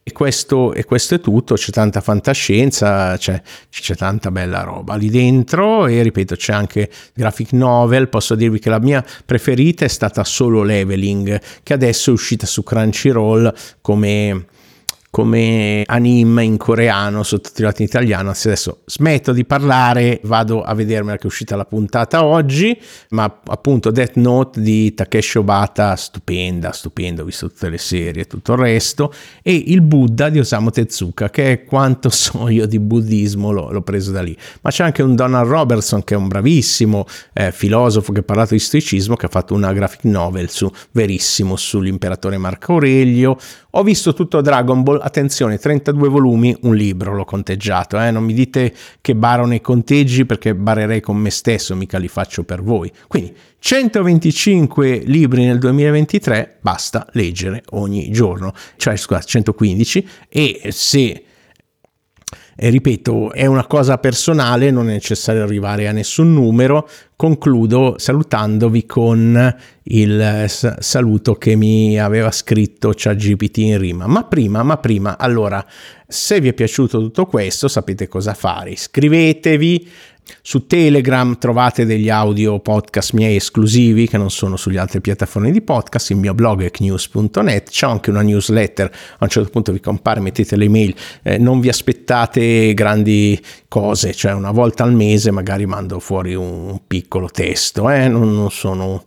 E 0.08 0.12
questo, 0.12 0.72
e 0.72 0.84
questo, 0.84 1.16
è 1.16 1.20
tutto, 1.26 1.56
c'è 1.56 1.72
tanta 1.72 2.00
fantascienza, 2.00 3.16
c'è, 3.16 3.42
c'è, 3.68 3.96
tanta 3.96 4.30
bella 4.30 4.60
roba 4.60 4.94
lì 4.94 5.10
dentro 5.10 5.88
e 5.88 6.00
ripeto 6.04 6.36
c'è 6.36 6.52
anche 6.52 6.88
graphic 7.12 7.50
novel, 7.50 8.08
posso 8.08 8.36
dirvi 8.36 8.60
che 8.60 8.70
la 8.70 8.78
mia 8.78 9.04
preferita 9.24 9.84
è 9.84 9.88
stata 9.88 10.22
Solo 10.22 10.62
Leveling, 10.62 11.40
che 11.64 11.72
adesso 11.72 12.10
è 12.10 12.12
uscita 12.12 12.46
su 12.46 12.62
Crunchyroll 12.62 13.52
come 13.80 14.46
come 15.16 15.82
anime 15.86 16.44
in 16.44 16.58
coreano 16.58 17.22
sottotitolato 17.22 17.80
in 17.80 17.88
italiano. 17.88 18.32
Adesso 18.32 18.80
smetto 18.84 19.32
di 19.32 19.46
parlare, 19.46 20.20
vado 20.24 20.60
a 20.60 20.74
vedermela 20.74 21.16
che 21.16 21.22
è 21.22 21.26
uscita 21.26 21.56
la 21.56 21.64
puntata 21.64 22.22
oggi, 22.22 22.78
ma 23.10 23.40
appunto 23.46 23.90
Death 23.90 24.16
Note 24.16 24.60
di 24.60 24.92
Takeshi 24.92 25.38
Obata, 25.38 25.96
stupenda, 25.96 26.70
stupendo, 26.72 27.22
ho 27.22 27.24
visto 27.24 27.48
tutte 27.48 27.70
le 27.70 27.78
serie 27.78 28.24
e 28.24 28.26
tutto 28.26 28.52
il 28.52 28.58
resto, 28.58 29.10
e 29.40 29.54
il 29.54 29.80
Buddha 29.80 30.28
di 30.28 30.38
Osamu 30.38 30.68
Tezuka, 30.68 31.30
che 31.30 31.50
è 31.50 31.64
quanto 31.64 32.10
so 32.12 32.50
io 32.50 32.66
di 32.66 32.78
buddismo, 32.78 33.50
l'ho, 33.50 33.72
l'ho 33.72 33.80
preso 33.80 34.10
da 34.10 34.20
lì. 34.20 34.36
Ma 34.60 34.68
c'è 34.68 34.84
anche 34.84 35.00
un 35.00 35.14
Donald 35.14 35.48
Robertson 35.48 36.04
che 36.04 36.12
è 36.12 36.18
un 36.18 36.28
bravissimo 36.28 37.06
eh, 37.32 37.52
filosofo 37.52 38.12
che 38.12 38.20
ha 38.20 38.22
parlato 38.22 38.52
di 38.52 38.60
stoicismo, 38.60 39.16
che 39.16 39.24
ha 39.24 39.30
fatto 39.30 39.54
una 39.54 39.72
graphic 39.72 40.04
novel 40.04 40.50
su 40.50 40.70
verissimo 40.90 41.56
sull'imperatore 41.56 42.36
Marco 42.36 42.72
Aurelio. 42.72 43.38
Ho 43.70 43.82
visto 43.82 44.12
tutto 44.12 44.40
Dragon 44.40 44.82
Ball, 44.82 45.04
attenzione, 45.06 45.56
32 45.56 46.08
volumi, 46.08 46.56
un 46.62 46.74
libro 46.74 47.14
l'ho 47.14 47.24
conteggiato, 47.24 47.98
eh? 48.00 48.10
non 48.10 48.24
mi 48.24 48.34
dite 48.34 48.74
che 49.00 49.14
baro 49.14 49.46
nei 49.46 49.60
conteggi 49.60 50.26
perché 50.26 50.54
barerei 50.54 51.00
con 51.00 51.16
me 51.16 51.30
stesso, 51.30 51.76
mica 51.76 51.98
li 51.98 52.08
faccio 52.08 52.42
per 52.42 52.62
voi. 52.62 52.90
Quindi 53.06 53.34
125 53.58 55.02
libri 55.04 55.44
nel 55.44 55.58
2023, 55.58 56.58
basta 56.60 57.06
leggere 57.12 57.62
ogni 57.70 58.10
giorno, 58.10 58.52
cioè 58.76 58.96
scusate, 58.96 59.26
115 59.26 60.08
e 60.28 60.68
se 60.70 61.22
e 62.58 62.70
ripeto, 62.70 63.32
è 63.32 63.44
una 63.44 63.66
cosa 63.66 63.98
personale, 63.98 64.70
non 64.70 64.88
è 64.88 64.92
necessario 64.92 65.42
arrivare 65.42 65.88
a 65.88 65.92
nessun 65.92 66.32
numero. 66.32 66.88
Concludo 67.14 67.96
salutandovi 67.98 68.86
con 68.86 69.56
il 69.82 70.44
saluto 70.48 71.34
che 71.34 71.54
mi 71.54 72.00
aveva 72.00 72.30
scritto 72.30 72.94
ChatGPT 72.96 73.58
in 73.58 73.78
rima. 73.78 74.06
Ma 74.06 74.24
prima, 74.24 74.62
ma 74.62 74.78
prima, 74.78 75.18
allora, 75.18 75.62
se 76.08 76.40
vi 76.40 76.48
è 76.48 76.54
piaciuto 76.54 76.98
tutto 76.98 77.26
questo, 77.26 77.68
sapete 77.68 78.08
cosa 78.08 78.32
fare. 78.32 78.70
Iscrivetevi, 78.70 79.88
su 80.42 80.66
Telegram 80.66 81.38
trovate 81.38 81.84
degli 81.84 82.08
audio 82.08 82.58
podcast 82.60 83.12
miei 83.12 83.36
esclusivi 83.36 84.08
che 84.08 84.16
non 84.16 84.30
sono 84.30 84.56
sulle 84.56 84.78
altre 84.78 85.00
piattaforme 85.00 85.50
di 85.50 85.62
podcast, 85.62 86.10
il 86.10 86.16
mio 86.16 86.34
blog 86.34 86.62
è 86.64 86.70
knews.net, 86.70 87.70
c'è 87.70 87.86
anche 87.86 88.10
una 88.10 88.22
newsletter, 88.22 88.86
a 88.86 89.24
un 89.24 89.28
certo 89.28 89.50
punto 89.50 89.72
vi 89.72 89.80
compare, 89.80 90.20
mettete 90.20 90.56
le 90.56 90.68
mail, 90.68 90.94
eh, 91.22 91.38
non 91.38 91.60
vi 91.60 91.68
aspettate 91.68 92.74
grandi 92.74 93.40
cose, 93.68 94.14
cioè 94.14 94.32
una 94.32 94.50
volta 94.50 94.84
al 94.84 94.92
mese 94.92 95.30
magari 95.30 95.66
mando 95.66 96.00
fuori 96.00 96.34
un 96.34 96.80
piccolo 96.86 97.28
testo, 97.28 97.90
eh? 97.90 98.08
non, 98.08 98.34
non 98.34 98.50
sono 98.50 99.04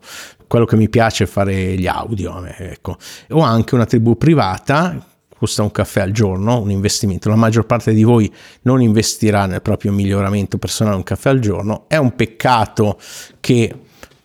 quello 0.47 0.65
che 0.65 0.75
mi 0.75 0.89
piace 0.89 1.25
è 1.25 1.27
fare 1.27 1.75
gli 1.75 1.85
audio, 1.85 2.43
ecco. 2.43 2.97
Ho 3.29 3.41
anche 3.41 3.75
una 3.75 3.85
tribù 3.85 4.17
privata 4.17 5.08
costa 5.39 5.63
un 5.63 5.71
caffè 5.71 6.01
al 6.01 6.11
giorno, 6.11 6.59
un 6.59 6.69
investimento. 6.69 7.29
La 7.29 7.35
maggior 7.35 7.65
parte 7.65 7.93
di 7.93 8.03
voi 8.03 8.31
non 8.63 8.81
investirà 8.81 9.45
nel 9.45 9.61
proprio 9.61 9.93
miglioramento 9.93 10.57
personale 10.57 10.97
un 10.97 11.03
caffè 11.03 11.29
al 11.29 11.39
giorno. 11.39 11.85
È 11.87 11.95
un 11.95 12.13
peccato 12.13 12.99
che 13.39 13.73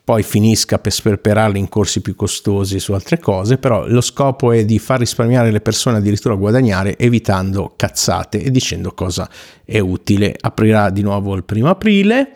poi 0.03 0.22
finisca 0.22 0.79
per 0.79 0.92
sperperarli 0.92 1.59
in 1.59 1.68
corsi 1.68 2.03
più 2.03 2.14
costosi 2.16 2.79
su 2.79 2.92
altre 2.92 3.18
cose, 3.18 3.57
però 3.57 3.87
lo 3.87 4.03
scopo 4.03 4.53
è 4.53 4.64
di 4.64 4.79
far 4.79 4.98
risparmiare 4.98 5.50
le 5.50 5.61
persone 5.61 5.96
addirittura 5.96 6.35
guadagnare 6.35 6.98
evitando 6.98 7.72
cazzate 7.74 8.42
e 8.42 8.50
dicendo 8.50 8.92
cosa 8.92 9.31
è 9.64 9.79
utile. 9.79 10.37
Aprirà 10.38 10.90
di 10.90 11.03
nuovo 11.03 11.35
il 11.37 11.44
primo 11.44 11.68
aprile 11.68 12.33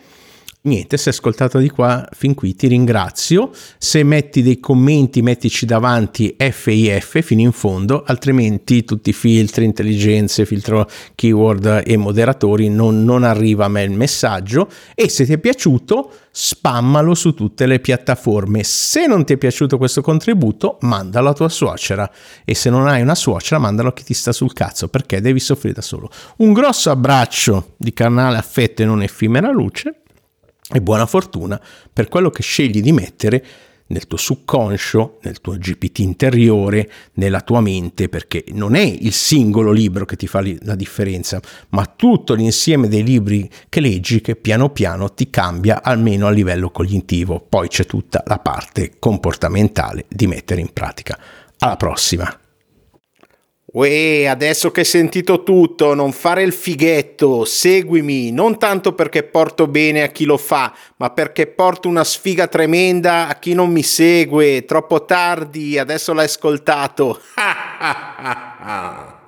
Niente, 0.69 0.97
se 0.97 1.09
hai 1.09 1.15
ascoltato 1.15 1.57
di 1.57 1.67
qua 1.67 2.07
fin 2.11 2.35
qui 2.35 2.53
ti 2.53 2.67
ringrazio. 2.67 3.49
Se 3.79 4.03
metti 4.03 4.43
dei 4.43 4.59
commenti, 4.59 5.23
mettici 5.23 5.65
davanti 5.65 6.35
FIF 6.37 7.23
fino 7.23 7.41
in 7.41 7.51
fondo, 7.51 8.03
altrimenti 8.05 8.83
tutti 8.83 9.09
i 9.09 9.13
filtri, 9.13 9.65
intelligenze, 9.65 10.45
filtro 10.45 10.87
keyword 11.15 11.81
e 11.83 11.97
moderatori 11.97 12.69
non, 12.69 13.03
non 13.03 13.23
arriva 13.23 13.65
a 13.65 13.67
me 13.67 13.81
il 13.81 13.89
messaggio. 13.89 14.69
E 14.93 15.09
se 15.09 15.25
ti 15.25 15.33
è 15.33 15.39
piaciuto, 15.39 16.11
spammalo 16.29 17.15
su 17.15 17.33
tutte 17.33 17.65
le 17.65 17.79
piattaforme. 17.79 18.61
Se 18.61 19.07
non 19.07 19.25
ti 19.25 19.33
è 19.33 19.37
piaciuto 19.37 19.79
questo 19.79 20.01
contributo, 20.01 20.77
mandalo 20.81 21.29
a 21.29 21.33
tua 21.33 21.49
suocera. 21.49 22.07
E 22.45 22.53
se 22.53 22.69
non 22.69 22.87
hai 22.87 23.01
una 23.01 23.15
suocera, 23.15 23.59
mandalo 23.59 23.89
a 23.89 23.93
chi 23.93 24.03
ti 24.03 24.13
sta 24.13 24.31
sul 24.31 24.53
cazzo, 24.53 24.87
perché 24.87 25.19
devi 25.19 25.39
soffrire 25.39 25.73
da 25.73 25.81
solo. 25.81 26.11
Un 26.37 26.53
grosso 26.53 26.91
abbraccio 26.91 27.73
di 27.75 27.91
canale 27.91 28.37
affetto 28.37 28.83
e 28.83 28.85
non 28.85 29.01
effimera 29.01 29.49
luce 29.49 30.01
e 30.71 30.81
buona 30.81 31.05
fortuna 31.05 31.59
per 31.91 32.07
quello 32.07 32.29
che 32.29 32.43
scegli 32.43 32.81
di 32.81 32.91
mettere 32.91 33.45
nel 33.89 34.07
tuo 34.07 34.17
subconscio, 34.17 35.19
nel 35.23 35.41
tuo 35.41 35.57
GPT 35.57 35.99
interiore, 35.99 36.89
nella 37.13 37.41
tua 37.41 37.61
mente, 37.61 38.09
perché 38.09 38.45
non 38.51 38.75
è 38.75 38.81
il 38.81 39.13
singolo 39.13 39.71
libro 39.71 40.05
che 40.05 40.15
ti 40.15 40.27
fa 40.27 40.43
la 40.61 40.75
differenza, 40.75 41.39
ma 41.69 41.85
tutto 41.85 42.33
l'insieme 42.33 42.87
dei 42.87 43.03
libri 43.03 43.49
che 43.67 43.79
leggi 43.79 44.21
che 44.21 44.35
piano 44.35 44.69
piano 44.69 45.13
ti 45.13 45.29
cambia 45.29 45.81
almeno 45.81 46.27
a 46.27 46.31
livello 46.31 46.69
cognitivo. 46.69 47.43
Poi 47.47 47.67
c'è 47.67 47.85
tutta 47.85 48.23
la 48.27 48.39
parte 48.39 48.93
comportamentale 48.99 50.05
di 50.07 50.27
mettere 50.27 50.61
in 50.61 50.71
pratica. 50.71 51.17
Alla 51.57 51.75
prossima! 51.75 52.48
Uè, 53.71 54.25
adesso 54.25 54.71
che 54.71 54.79
hai 54.79 54.85
sentito 54.85 55.43
tutto, 55.43 55.93
non 55.93 56.11
fare 56.11 56.41
il 56.41 56.53
fighetto, 56.53 57.45
seguimi, 57.45 58.31
non 58.31 58.57
tanto 58.57 58.93
perché 58.93 59.21
porto 59.23 59.67
bene 59.67 60.01
a 60.01 60.07
chi 60.07 60.25
lo 60.25 60.37
fa, 60.37 60.73
ma 60.97 61.11
perché 61.11 61.45
porto 61.45 61.87
una 61.87 62.03
sfiga 62.03 62.47
tremenda 62.47 63.27
a 63.27 63.35
chi 63.35 63.53
non 63.53 63.69
mi 63.69 63.83
segue. 63.83 64.65
Troppo 64.65 65.05
tardi, 65.05 65.77
adesso 65.77 66.13
l'hai 66.13 66.25
ascoltato. 66.25 67.21